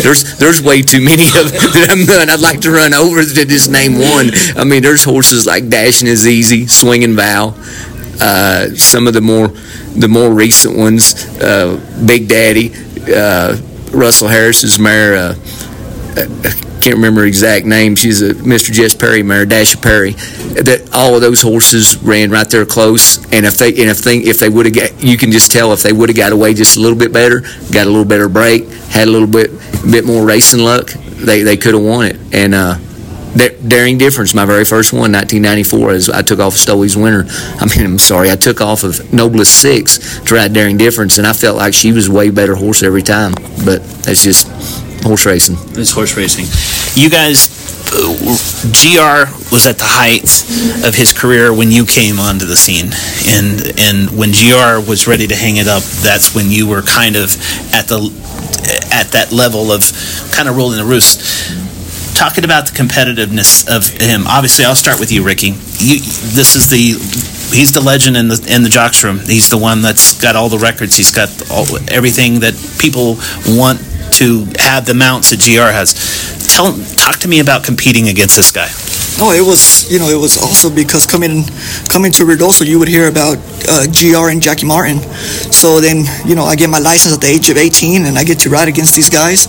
There's 0.00 0.38
there's 0.38 0.62
way 0.62 0.80
too 0.80 1.00
many 1.00 1.24
of 1.26 1.50
done. 2.06 2.30
I'd 2.30 2.40
like 2.40 2.60
to 2.62 2.70
run 2.70 2.94
over 2.94 3.20
to 3.22 3.44
just 3.44 3.68
name 3.68 3.98
one. 3.98 4.30
I 4.56 4.64
mean, 4.64 4.82
there's 4.82 5.02
horses 5.02 5.44
like 5.44 5.68
Dashing 5.68 6.06
is 6.06 6.26
Easy, 6.26 6.66
Swinging 6.66 7.16
Vow. 7.16 7.54
Uh, 8.24 8.74
some 8.74 9.06
of 9.06 9.12
the 9.12 9.20
more 9.20 9.48
the 9.48 10.08
more 10.08 10.32
recent 10.32 10.76
ones, 10.78 11.26
uh, 11.40 11.78
Big 12.06 12.26
Daddy. 12.26 12.72
Uh, 13.06 13.56
Russell 13.92 14.28
Harris's 14.28 14.78
mare. 14.78 15.14
Uh, 15.14 15.34
I 16.16 16.80
can't 16.80 16.96
remember 16.96 17.24
exact 17.24 17.66
name. 17.66 17.96
She's 17.96 18.22
a 18.22 18.34
Mr. 18.34 18.72
Jess 18.72 18.94
Perry 18.94 19.22
mare, 19.22 19.46
Dasha 19.46 19.78
Perry. 19.78 20.12
That 20.12 20.90
all 20.92 21.14
of 21.14 21.20
those 21.20 21.42
horses 21.42 21.96
ran 21.98 22.30
right 22.30 22.48
there 22.48 22.66
close, 22.66 23.18
and 23.32 23.44
if 23.46 23.58
they 23.58 23.68
and 23.68 23.90
if 23.90 24.02
they 24.02 24.18
if 24.18 24.38
they 24.38 24.48
would 24.48 24.66
have 24.66 24.74
got, 24.74 25.02
you 25.02 25.16
can 25.16 25.30
just 25.30 25.50
tell 25.52 25.72
if 25.72 25.82
they 25.82 25.92
would 25.92 26.08
have 26.08 26.16
got 26.16 26.32
away 26.32 26.54
just 26.54 26.76
a 26.76 26.80
little 26.80 26.98
bit 26.98 27.12
better, 27.12 27.40
got 27.72 27.86
a 27.86 27.90
little 27.90 28.04
better 28.04 28.28
break, 28.28 28.68
had 28.88 29.08
a 29.08 29.10
little 29.10 29.28
bit 29.28 29.50
bit 29.90 30.04
more 30.04 30.24
racing 30.24 30.60
luck, 30.60 30.88
they 30.88 31.42
they 31.42 31.56
could 31.56 31.74
have 31.74 31.82
won 31.82 32.06
it. 32.06 32.16
And 32.32 32.54
uh, 32.54 32.78
Daring 33.34 33.98
Difference, 33.98 34.34
my 34.34 34.44
very 34.44 34.64
first 34.64 34.92
one, 34.92 35.12
1994, 35.12 35.90
as 35.90 36.10
I 36.10 36.22
took 36.22 36.38
off 36.38 36.54
Stolis 36.54 36.96
Winner. 36.96 37.24
I 37.60 37.66
mean, 37.66 37.84
I'm 37.84 37.98
sorry, 37.98 38.30
I 38.30 38.36
took 38.36 38.60
off 38.60 38.84
of 38.84 39.12
Noblest 39.12 39.60
Six 39.60 40.20
to 40.20 40.34
ride 40.34 40.52
Daring 40.52 40.76
Difference, 40.76 41.18
and 41.18 41.26
I 41.26 41.32
felt 41.32 41.56
like 41.56 41.74
she 41.74 41.92
was 41.92 42.08
way 42.08 42.30
better 42.30 42.54
horse 42.54 42.82
every 42.82 43.02
time. 43.02 43.32
But 43.64 43.82
that's 44.02 44.22
just 44.22 44.48
horse 45.02 45.26
racing. 45.26 45.56
It's 45.78 45.92
horse 45.92 46.16
racing. 46.16 46.46
You 47.00 47.10
guys, 47.10 47.48
uh, 47.92 48.14
GR 48.70 49.50
was 49.52 49.66
at 49.66 49.78
the 49.78 49.86
height 49.86 50.24
of 50.86 50.94
his 50.94 51.12
career 51.12 51.52
when 51.52 51.70
you 51.70 51.86
came 51.86 52.20
onto 52.20 52.46
the 52.46 52.56
scene, 52.56 52.90
and 53.26 53.60
and 53.80 54.16
when 54.16 54.30
GR 54.30 54.88
was 54.88 55.06
ready 55.08 55.26
to 55.26 55.34
hang 55.34 55.56
it 55.56 55.68
up, 55.68 55.82
that's 55.82 56.34
when 56.34 56.50
you 56.50 56.68
were 56.68 56.82
kind 56.82 57.16
of 57.16 57.34
at 57.74 57.88
the 57.88 57.98
at 58.92 59.12
that 59.12 59.32
level 59.32 59.72
of 59.72 59.82
kind 60.32 60.48
of 60.48 60.56
rolling 60.56 60.78
the 60.78 60.84
roost 60.84 61.63
talking 62.14 62.44
about 62.44 62.66
the 62.66 62.72
competitiveness 62.72 63.68
of 63.68 63.88
him. 63.88 64.26
Obviously, 64.26 64.64
I'll 64.64 64.74
start 64.74 64.98
with 64.98 65.12
you, 65.12 65.24
Ricky. 65.24 65.48
You, 65.78 65.98
this 66.32 66.54
is 66.54 66.70
the 66.70 66.94
he's 67.54 67.72
the 67.72 67.80
legend 67.80 68.16
in 68.16 68.28
the 68.28 68.38
in 68.48 68.62
the 68.62 68.68
jocks 68.68 69.04
room. 69.04 69.18
He's 69.18 69.50
the 69.50 69.58
one 69.58 69.82
that's 69.82 70.20
got 70.20 70.36
all 70.36 70.48
the 70.48 70.58
records. 70.58 70.96
He's 70.96 71.10
got 71.10 71.28
all, 71.50 71.66
everything 71.90 72.40
that 72.40 72.54
people 72.78 73.18
want 73.46 73.80
to 74.14 74.46
have 74.58 74.86
the 74.86 74.94
mounts 74.94 75.30
that 75.30 75.40
GR 75.40 75.72
has. 75.72 75.94
Tell 76.48 76.72
talk 76.96 77.18
to 77.20 77.28
me 77.28 77.40
about 77.40 77.64
competing 77.64 78.08
against 78.08 78.36
this 78.36 78.50
guy. 78.50 78.68
No, 79.16 79.30
it 79.30 79.46
was 79.46 79.86
you 79.92 80.00
know 80.00 80.08
it 80.08 80.18
was 80.18 80.36
also 80.42 80.68
because 80.68 81.06
coming 81.06 81.44
coming 81.88 82.10
to 82.12 82.24
Ruidoso, 82.24 82.66
you 82.66 82.80
would 82.80 82.88
hear 82.88 83.06
about 83.06 83.38
uh, 83.70 83.86
GR 83.86 84.28
and 84.30 84.42
Jacky 84.42 84.66
Martin. 84.66 84.98
So 85.54 85.78
then 85.80 86.02
you 86.26 86.34
know 86.34 86.42
I 86.44 86.56
get 86.56 86.68
my 86.68 86.80
license 86.80 87.14
at 87.14 87.20
the 87.20 87.28
age 87.28 87.48
of 87.48 87.56
18, 87.56 88.06
and 88.06 88.18
I 88.18 88.24
get 88.24 88.40
to 88.40 88.50
ride 88.50 88.66
against 88.66 88.96
these 88.96 89.08
guys. 89.08 89.46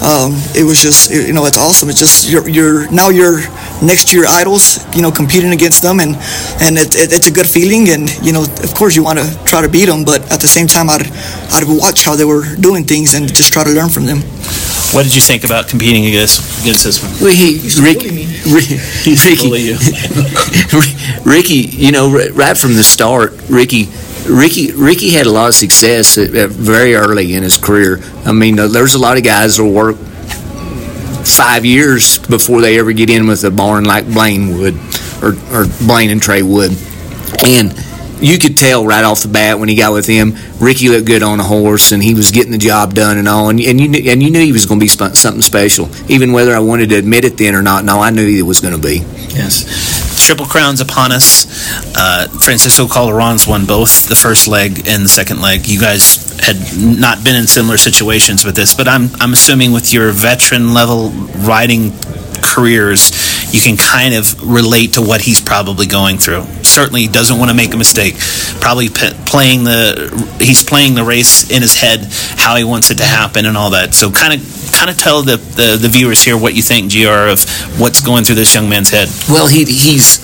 Um, 0.00 0.38
it 0.54 0.62
was 0.62 0.80
just 0.80 1.10
you 1.10 1.32
know 1.32 1.46
it's 1.46 1.58
awesome. 1.58 1.88
It's 1.88 1.98
just 1.98 2.30
you're, 2.30 2.48
you're 2.48 2.88
now 2.92 3.08
you're 3.08 3.40
next 3.82 4.08
to 4.08 4.16
your 4.16 4.26
idols, 4.28 4.78
you 4.94 5.02
know, 5.02 5.10
competing 5.10 5.50
against 5.50 5.82
them, 5.82 5.98
and 5.98 6.14
and 6.62 6.78
it, 6.78 6.94
it, 6.94 7.12
it's 7.12 7.26
a 7.26 7.32
good 7.32 7.46
feeling. 7.46 7.90
And 7.90 8.06
you 8.24 8.32
know, 8.32 8.42
of 8.42 8.72
course, 8.74 8.94
you 8.94 9.02
want 9.02 9.18
to 9.18 9.26
try 9.44 9.62
to 9.62 9.68
beat 9.68 9.86
them, 9.86 10.04
but 10.04 10.22
at 10.30 10.40
the 10.40 10.48
same 10.48 10.68
time, 10.68 10.88
I'd 10.88 11.10
I'd 11.50 11.66
watch 11.66 12.04
how 12.04 12.14
they 12.14 12.24
were 12.24 12.44
doing 12.54 12.84
things 12.84 13.14
and 13.14 13.26
just 13.26 13.52
try 13.52 13.64
to 13.64 13.70
learn 13.70 13.90
from 13.90 14.06
them. 14.06 14.22
What 14.92 15.02
did 15.04 15.14
you 15.14 15.20
think 15.20 15.44
about 15.44 15.68
competing 15.68 16.06
against 16.06 16.62
against 16.62 16.84
this 16.84 17.02
one? 17.02 17.12
Well, 17.20 17.34
he, 17.34 17.60
Rick, 17.80 18.02
Rick, 18.48 18.68
Ricky, 19.04 19.50
Ricky, 21.24 21.76
you 21.76 21.92
know, 21.92 22.10
right 22.32 22.56
from 22.56 22.74
the 22.74 22.82
start, 22.82 23.32
Ricky. 23.48 23.88
Ricky 24.28 24.72
Ricky 24.72 25.10
had 25.10 25.26
a 25.26 25.30
lot 25.30 25.48
of 25.48 25.54
success 25.54 26.18
at, 26.18 26.34
at 26.34 26.50
very 26.50 26.94
early 26.94 27.34
in 27.34 27.42
his 27.42 27.56
career. 27.56 28.00
I 28.24 28.32
mean, 28.32 28.58
uh, 28.58 28.68
there's 28.68 28.94
a 28.94 28.98
lot 28.98 29.16
of 29.16 29.24
guys 29.24 29.56
that 29.58 29.64
work 29.64 29.96
five 31.28 31.64
years 31.64 32.18
before 32.18 32.60
they 32.60 32.78
ever 32.78 32.92
get 32.92 33.10
in 33.10 33.26
with 33.26 33.44
a 33.44 33.50
barn 33.50 33.84
like 33.84 34.06
Blane 34.06 34.56
Wood, 34.58 34.74
or, 35.22 35.34
or 35.52 35.66
Blane 35.86 36.10
and 36.10 36.20
Trey 36.20 36.42
Wood. 36.42 36.72
And 37.44 37.72
you 38.20 38.38
could 38.38 38.56
tell 38.56 38.84
right 38.84 39.04
off 39.04 39.22
the 39.22 39.28
bat 39.28 39.58
when 39.58 39.68
he 39.68 39.74
got 39.74 39.92
with 39.92 40.06
him, 40.06 40.34
Ricky 40.60 40.88
looked 40.88 41.06
good 41.06 41.22
on 41.22 41.40
a 41.40 41.44
horse, 41.44 41.92
and 41.92 42.02
he 42.02 42.14
was 42.14 42.30
getting 42.30 42.52
the 42.52 42.58
job 42.58 42.94
done 42.94 43.18
and 43.18 43.28
all. 43.28 43.48
And, 43.48 43.60
and 43.60 43.80
you 43.80 43.88
knew, 43.88 44.10
and 44.10 44.22
you 44.22 44.30
knew 44.30 44.40
he 44.40 44.52
was 44.52 44.66
going 44.66 44.80
to 44.80 44.84
be 44.84 44.88
something 44.88 45.42
special, 45.42 45.88
even 46.10 46.32
whether 46.32 46.54
I 46.54 46.60
wanted 46.60 46.90
to 46.90 46.96
admit 46.96 47.24
it 47.24 47.36
then 47.36 47.54
or 47.54 47.62
not. 47.62 47.84
No, 47.84 48.00
I 48.00 48.10
knew 48.10 48.26
he 48.26 48.42
was 48.42 48.60
going 48.60 48.74
to 48.74 48.80
be. 48.80 48.98
Yes. 49.34 50.26
Triple 50.26 50.46
Crown's 50.46 50.80
upon 50.80 51.12
us. 51.12 51.46
Uh, 51.96 52.28
Francisco 52.40 52.86
Calderon's 52.86 53.46
won 53.46 53.64
both 53.64 54.08
the 54.08 54.16
first 54.16 54.48
leg 54.48 54.86
and 54.88 55.04
the 55.04 55.08
second 55.08 55.40
leg. 55.40 55.66
You 55.66 55.80
guys 55.80 56.38
had 56.40 56.56
not 56.78 57.24
been 57.24 57.36
in 57.36 57.46
similar 57.46 57.76
situations 57.76 58.44
with 58.44 58.54
this, 58.54 58.74
but 58.74 58.88
I'm 58.88 59.10
I'm 59.20 59.32
assuming 59.32 59.72
with 59.72 59.92
your 59.92 60.10
veteran 60.12 60.74
level 60.74 61.10
riding 61.46 61.92
careers, 62.42 63.10
you 63.52 63.60
can 63.60 63.76
kind 63.76 64.14
of 64.14 64.40
relate 64.42 64.94
to 64.94 65.02
what 65.02 65.20
he's 65.22 65.40
probably 65.40 65.86
going 65.86 66.18
through. 66.18 66.44
Certainly 66.62 67.08
doesn't 67.08 67.38
want 67.38 67.50
to 67.50 67.56
make 67.56 67.74
a 67.74 67.76
mistake. 67.76 68.14
Probably 68.60 68.88
p- 68.88 69.16
playing 69.26 69.64
the 69.64 70.36
he's 70.40 70.62
playing 70.62 70.94
the 70.94 71.04
race 71.04 71.50
in 71.50 71.62
his 71.62 71.76
head 71.76 72.06
how 72.36 72.56
he 72.56 72.64
wants 72.64 72.90
it 72.90 72.98
to 72.98 73.04
happen 73.04 73.46
and 73.46 73.56
all 73.56 73.70
that. 73.70 73.94
So 73.94 74.10
kind 74.10 74.34
of 74.34 74.70
kind 74.72 74.90
of 74.90 74.96
tell 74.96 75.22
the, 75.22 75.36
the, 75.36 75.78
the 75.80 75.88
viewers 75.88 76.22
here 76.22 76.36
what 76.36 76.54
you 76.54 76.62
think, 76.62 76.92
Gr, 76.92 77.08
of 77.08 77.42
what's 77.80 78.00
going 78.00 78.24
through 78.24 78.36
this 78.36 78.54
young 78.54 78.68
man's 78.68 78.90
head. 78.90 79.08
Well, 79.28 79.46
he 79.46 79.64
he's 79.64 80.18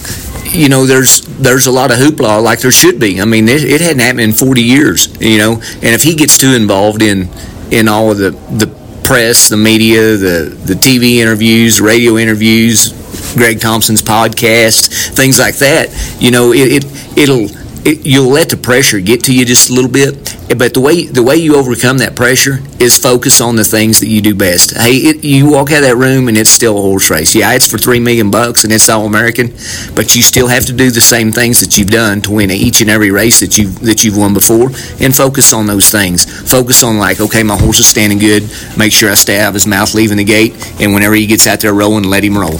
you 0.55 0.69
know, 0.69 0.87
there's 0.87 1.23
there's 1.23 1.67
a 1.67 1.73
lot 1.73 1.91
of 1.91 1.99
hoopla 1.99 2.43
like 2.43 2.61
there 2.61 2.71
should 2.71 3.01
be. 3.01 3.21
I 3.21 3.25
mean, 3.25 3.49
it, 3.49 3.65
it 3.65 3.81
hadn't 3.81 4.01
happened 4.01 4.21
in 4.21 4.33
40 4.33 4.63
years, 4.63 5.09
you 5.21 5.39
know. 5.39 5.55
And 5.55 5.95
if 5.95 6.03
he 6.03 6.15
gets 6.15 6.39
too 6.39 6.55
involved 6.55 7.03
in 7.03 7.29
in 7.71 7.89
all 7.89 8.11
of 8.11 8.19
the 8.19 8.31
the 8.31 8.84
press, 9.05 9.49
the 9.49 9.57
media, 9.57 10.17
the 10.17 10.57
the 10.65 10.75
TV 10.75 11.17
interviews, 11.17 11.81
radio 11.81 12.17
interviews, 12.17 12.93
Greg 13.35 13.61
Thompson's 13.61 14.03
podcast, 14.03 15.15
things 15.15 15.39
like 15.39 15.57
that, 15.57 15.91
you 16.21 16.31
know, 16.31 16.53
it, 16.53 16.85
it 16.85 17.19
it'll 17.19 17.49
it, 17.85 18.07
you'll 18.07 18.31
let 18.31 18.49
the 18.49 18.57
pressure 18.57 19.01
get 19.01 19.25
to 19.25 19.35
you 19.35 19.45
just 19.45 19.71
a 19.71 19.75
little 19.75 19.91
bit. 19.91 20.37
But 20.57 20.75
the 20.75 20.81
way 20.81 21.07
the 21.07 21.23
way 21.23 21.37
you 21.37 21.57
overcome 21.57 21.99
that 21.99 22.15
pressure 22.15 22.59
is 22.79 22.99
focus 22.99 23.41
on 23.41 23.57
the 23.57 23.65
things 23.65 24.01
that 24.01 24.09
you 24.09 24.21
do 24.21 24.35
best. 24.35 24.77
Hey, 24.77 24.93
it, 24.93 25.25
you 25.25 25.51
walk 25.51 25.71
out 25.73 25.79
of 25.79 25.85
that 25.85 25.97
room 25.97 26.29
and 26.29 26.37
it's 26.37 26.51
still 26.51 26.79
a 26.79 26.81
horse 26.81 27.11
race. 27.11 27.35
Yeah, 27.35 27.53
it's 27.55 27.67
for 27.71 27.79
three 27.79 28.01
million 28.01 28.31
bucks 28.31 28.65
and 28.65 28.73
it's 28.73 28.89
all 28.89 29.07
American, 29.07 29.49
but 29.95 30.15
you 30.15 30.23
still 30.23 30.47
have 30.49 30.67
to 30.67 30.73
do 30.73 30.91
the 30.91 31.01
same 31.01 31.33
things 31.33 31.61
that 31.61 31.77
you've 31.77 31.91
done 31.91 32.21
to 32.23 32.33
win 32.33 32.51
each 32.51 32.81
and 32.81 32.91
every 32.91 33.11
race 33.11 33.41
that 33.41 33.59
you 33.59 33.69
that 33.87 34.05
you've 34.05 34.17
won 34.17 34.35
before, 34.35 34.69
and 35.01 35.15
focus 35.15 35.53
on 35.53 35.67
those 35.67 35.91
things. 35.91 36.25
Focus 36.51 36.83
on 36.83 36.99
like, 36.99 37.21
okay, 37.21 37.43
my 37.43 37.57
horse 37.57 37.81
is 37.81 37.87
standing 37.87 38.19
good. 38.19 38.45
Make 38.77 38.93
sure 38.93 39.11
I 39.11 39.15
stay 39.15 39.41
out 39.41 39.49
of 39.49 39.55
his 39.55 39.67
mouth 39.67 39.95
leaving 39.95 40.19
the 40.19 40.25
gate, 40.25 40.53
and 40.81 40.95
whenever 40.95 41.15
he 41.15 41.27
gets 41.27 41.47
out 41.47 41.61
there 41.61 41.75
rolling, 41.75 42.05
let 42.05 42.23
him 42.23 42.39
roll. 42.39 42.55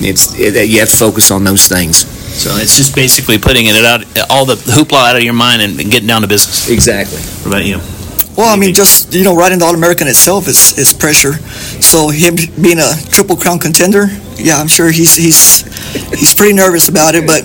It's 0.00 0.38
it, 0.38 0.68
you 0.68 0.80
have 0.80 0.88
to 0.90 0.96
focus 0.96 1.30
on 1.30 1.44
those 1.44 1.66
things. 1.66 2.13
So 2.34 2.50
it's 2.56 2.76
just 2.76 2.94
basically 2.94 3.38
putting 3.38 3.66
it 3.66 3.84
out, 3.84 4.02
all 4.28 4.44
the 4.44 4.56
hoopla 4.56 5.10
out 5.10 5.16
of 5.16 5.22
your 5.22 5.34
mind 5.34 5.62
and, 5.62 5.78
getting 5.78 6.08
down 6.08 6.22
to 6.22 6.28
business. 6.28 6.68
Exactly. 6.68 7.18
What 7.18 7.46
about 7.46 7.64
you? 7.64 7.78
Well, 8.36 8.52
I 8.52 8.58
mean, 8.58 8.74
just 8.74 9.14
you 9.14 9.22
know, 9.22 9.36
riding 9.36 9.60
the 9.60 9.64
All 9.64 9.74
American 9.74 10.08
itself 10.08 10.48
is, 10.48 10.76
is 10.76 10.92
pressure. 10.92 11.34
So 11.80 12.08
him 12.08 12.34
being 12.60 12.80
a 12.80 12.90
triple 13.08 13.36
crown 13.36 13.60
contender, 13.60 14.06
yeah, 14.34 14.56
I'm 14.56 14.66
sure 14.66 14.90
he's 14.90 15.14
he's 15.14 15.62
he's 16.10 16.34
pretty 16.34 16.52
nervous 16.52 16.88
about 16.88 17.14
it. 17.14 17.24
But 17.24 17.44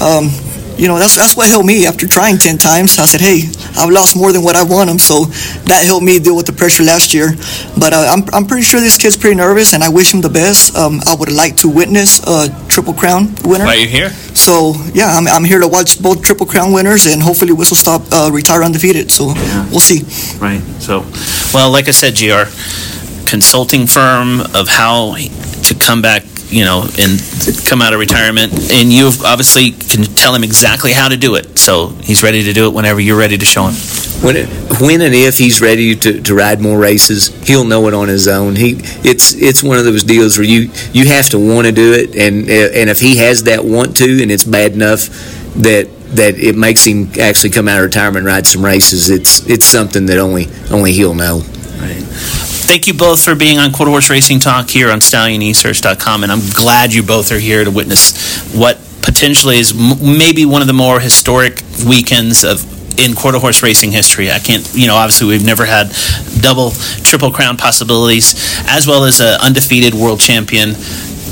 um, 0.00 0.32
you 0.76 0.88
know, 0.88 0.98
that's 0.98 1.16
that's 1.16 1.36
what 1.36 1.48
helped 1.48 1.66
me 1.66 1.86
after 1.86 2.06
trying 2.06 2.38
ten 2.38 2.58
times. 2.58 2.98
I 2.98 3.06
said, 3.06 3.20
hey, 3.20 3.48
I've 3.76 3.90
lost 3.90 4.16
more 4.16 4.32
than 4.32 4.42
what 4.42 4.56
I 4.56 4.62
won 4.62 4.86
them, 4.86 4.98
so 4.98 5.24
that 5.68 5.82
helped 5.84 6.04
me 6.04 6.18
deal 6.18 6.36
with 6.36 6.46
the 6.46 6.52
pressure 6.52 6.84
last 6.84 7.14
year. 7.14 7.32
But 7.78 7.92
uh, 7.92 8.06
I'm 8.10 8.22
I'm 8.32 8.46
pretty 8.46 8.62
sure 8.62 8.80
this 8.80 8.96
kid's 8.96 9.16
pretty 9.16 9.36
nervous, 9.36 9.74
and 9.74 9.82
I 9.82 9.88
wish 9.88 10.12
him 10.12 10.20
the 10.20 10.30
best. 10.30 10.76
Um, 10.76 11.00
I 11.06 11.14
would 11.14 11.32
like 11.32 11.56
to 11.58 11.68
witness 11.68 12.20
a 12.26 12.48
triple 12.68 12.94
crown 12.94 13.34
winner. 13.44 13.64
Why 13.64 13.76
are 13.76 13.80
you 13.80 13.88
here? 13.88 14.10
So 14.34 14.74
yeah, 14.94 15.12
I'm, 15.16 15.28
I'm 15.28 15.44
here 15.44 15.60
to 15.60 15.68
watch 15.68 16.00
both 16.02 16.22
triple 16.22 16.46
crown 16.46 16.72
winners, 16.72 17.06
and 17.06 17.22
hopefully 17.22 17.52
Whistle 17.52 17.76
Stop 17.76 18.02
uh, 18.12 18.30
retire 18.32 18.62
undefeated. 18.62 19.10
So 19.10 19.34
we'll 19.70 19.80
see. 19.80 20.02
Right. 20.38 20.60
So, 20.80 21.04
well, 21.54 21.70
like 21.70 21.88
I 21.88 21.92
said, 21.92 22.16
Gr, 22.16 22.50
consulting 23.28 23.86
firm 23.86 24.40
of 24.54 24.68
how 24.68 25.16
to 25.16 25.74
come 25.74 26.02
back 26.02 26.24
you 26.52 26.64
know, 26.64 26.82
and 26.98 27.18
come 27.66 27.80
out 27.80 27.92
of 27.94 28.00
retirement. 28.00 28.52
And 28.70 28.92
you 28.92 29.10
obviously 29.24 29.72
can 29.72 30.04
tell 30.04 30.34
him 30.34 30.44
exactly 30.44 30.92
how 30.92 31.08
to 31.08 31.16
do 31.16 31.34
it. 31.34 31.58
So 31.58 31.88
he's 31.88 32.22
ready 32.22 32.44
to 32.44 32.52
do 32.52 32.66
it 32.66 32.74
whenever 32.74 33.00
you're 33.00 33.18
ready 33.18 33.38
to 33.38 33.44
show 33.44 33.66
him. 33.66 33.74
When, 34.22 34.36
it, 34.36 34.48
when 34.80 35.00
and 35.00 35.14
if 35.14 35.38
he's 35.38 35.60
ready 35.60 35.96
to, 35.96 36.20
to 36.20 36.34
ride 36.34 36.60
more 36.60 36.78
races, 36.78 37.28
he'll 37.46 37.64
know 37.64 37.88
it 37.88 37.94
on 37.94 38.08
his 38.08 38.28
own. 38.28 38.54
He 38.54 38.76
it's 39.02 39.34
it's 39.34 39.62
one 39.62 39.78
of 39.78 39.84
those 39.84 40.04
deals 40.04 40.38
where 40.38 40.46
you 40.46 40.70
you 40.92 41.06
have 41.06 41.28
to 41.30 41.38
want 41.38 41.66
to 41.66 41.72
do 41.72 41.92
it, 41.92 42.14
and 42.14 42.48
and 42.48 42.88
if 42.88 43.00
he 43.00 43.16
has 43.16 43.44
that 43.44 43.64
want 43.64 43.96
to, 43.96 44.22
and 44.22 44.30
it's 44.30 44.44
bad 44.44 44.74
enough 44.74 45.08
that 45.56 45.88
that 46.14 46.38
it 46.38 46.54
makes 46.54 46.84
him 46.84 47.10
actually 47.20 47.50
come 47.50 47.66
out 47.66 47.78
of 47.78 47.84
retirement 47.84 48.18
and 48.18 48.26
ride 48.26 48.46
some 48.46 48.64
races, 48.64 49.10
it's 49.10 49.44
it's 49.48 49.66
something 49.66 50.06
that 50.06 50.18
only 50.18 50.46
only 50.70 50.92
he'll 50.92 51.14
know. 51.14 51.42
Right 51.80 52.51
thank 52.62 52.86
you 52.86 52.94
both 52.94 53.22
for 53.22 53.34
being 53.34 53.58
on 53.58 53.72
Quarter 53.72 53.90
Horse 53.90 54.10
Racing 54.10 54.38
Talk 54.40 54.68
here 54.70 54.90
on 54.90 55.00
StallioneSearch.com, 55.00 56.22
and 56.22 56.32
I'm 56.32 56.40
glad 56.54 56.92
you 56.92 57.02
both 57.02 57.32
are 57.32 57.38
here 57.38 57.64
to 57.64 57.70
witness 57.70 58.52
what 58.54 58.78
potentially 59.02 59.58
is 59.58 59.72
m- 59.72 60.18
maybe 60.18 60.44
one 60.46 60.60
of 60.62 60.68
the 60.68 60.72
more 60.74 61.00
historic 61.00 61.62
weekends 61.86 62.44
of 62.44 62.64
in 63.00 63.14
quarter 63.14 63.38
horse 63.38 63.62
racing 63.62 63.90
history. 63.90 64.30
I 64.30 64.38
can't, 64.38 64.70
you 64.74 64.86
know, 64.86 64.94
obviously 64.96 65.26
we've 65.28 65.44
never 65.44 65.64
had 65.64 65.92
double, 66.40 66.70
triple 67.02 67.30
crown 67.30 67.56
possibilities, 67.56 68.34
as 68.68 68.86
well 68.86 69.04
as 69.04 69.20
an 69.20 69.40
undefeated 69.40 69.94
world 69.94 70.20
champion, 70.20 70.74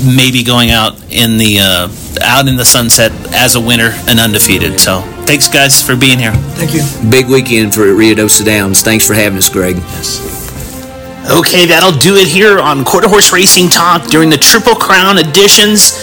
maybe 0.03 0.43
going 0.43 0.71
out 0.71 0.95
in 1.11 1.37
the 1.37 1.59
uh, 1.59 1.87
out 2.23 2.47
in 2.47 2.55
the 2.57 2.65
sunset 2.65 3.11
as 3.33 3.55
a 3.55 3.61
winner 3.61 3.91
and 4.07 4.19
undefeated. 4.19 4.79
So 4.79 5.01
thanks, 5.25 5.47
guys, 5.47 5.81
for 5.81 5.95
being 5.95 6.17
here. 6.19 6.33
Thank 6.57 6.73
you. 6.73 6.81
Big 7.09 7.27
weekend 7.27 7.73
for 7.75 7.81
Rio 7.93 8.15
Ruidoso 8.15 8.43
Downs. 8.43 8.81
Thanks 8.81 9.05
for 9.05 9.13
having 9.13 9.37
us, 9.37 9.49
Greg. 9.49 9.77
Yes. 9.77 10.40
Okay, 11.29 11.65
that'll 11.67 11.97
do 11.97 12.15
it 12.17 12.27
here 12.27 12.59
on 12.59 12.83
Quarter 12.83 13.07
Horse 13.07 13.31
Racing 13.31 13.69
Talk 13.69 14.07
during 14.07 14.29
the 14.29 14.37
Triple 14.37 14.73
Crown 14.73 15.19
editions 15.19 15.93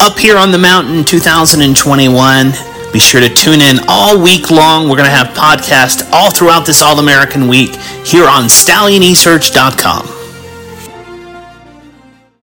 up 0.00 0.18
here 0.18 0.36
on 0.36 0.52
the 0.52 0.58
mountain 0.58 1.02
2021. 1.02 2.52
Be 2.92 2.98
sure 2.98 3.20
to 3.20 3.28
tune 3.28 3.62
in 3.62 3.78
all 3.88 4.20
week 4.20 4.50
long. 4.50 4.88
We're 4.88 4.96
going 4.96 5.08
to 5.08 5.16
have 5.16 5.28
podcasts 5.28 6.08
all 6.12 6.30
throughout 6.30 6.66
this 6.66 6.82
All 6.82 6.98
American 6.98 7.48
week 7.48 7.74
here 8.04 8.28
on 8.28 8.44
StallioneSearch.com. 8.44 10.25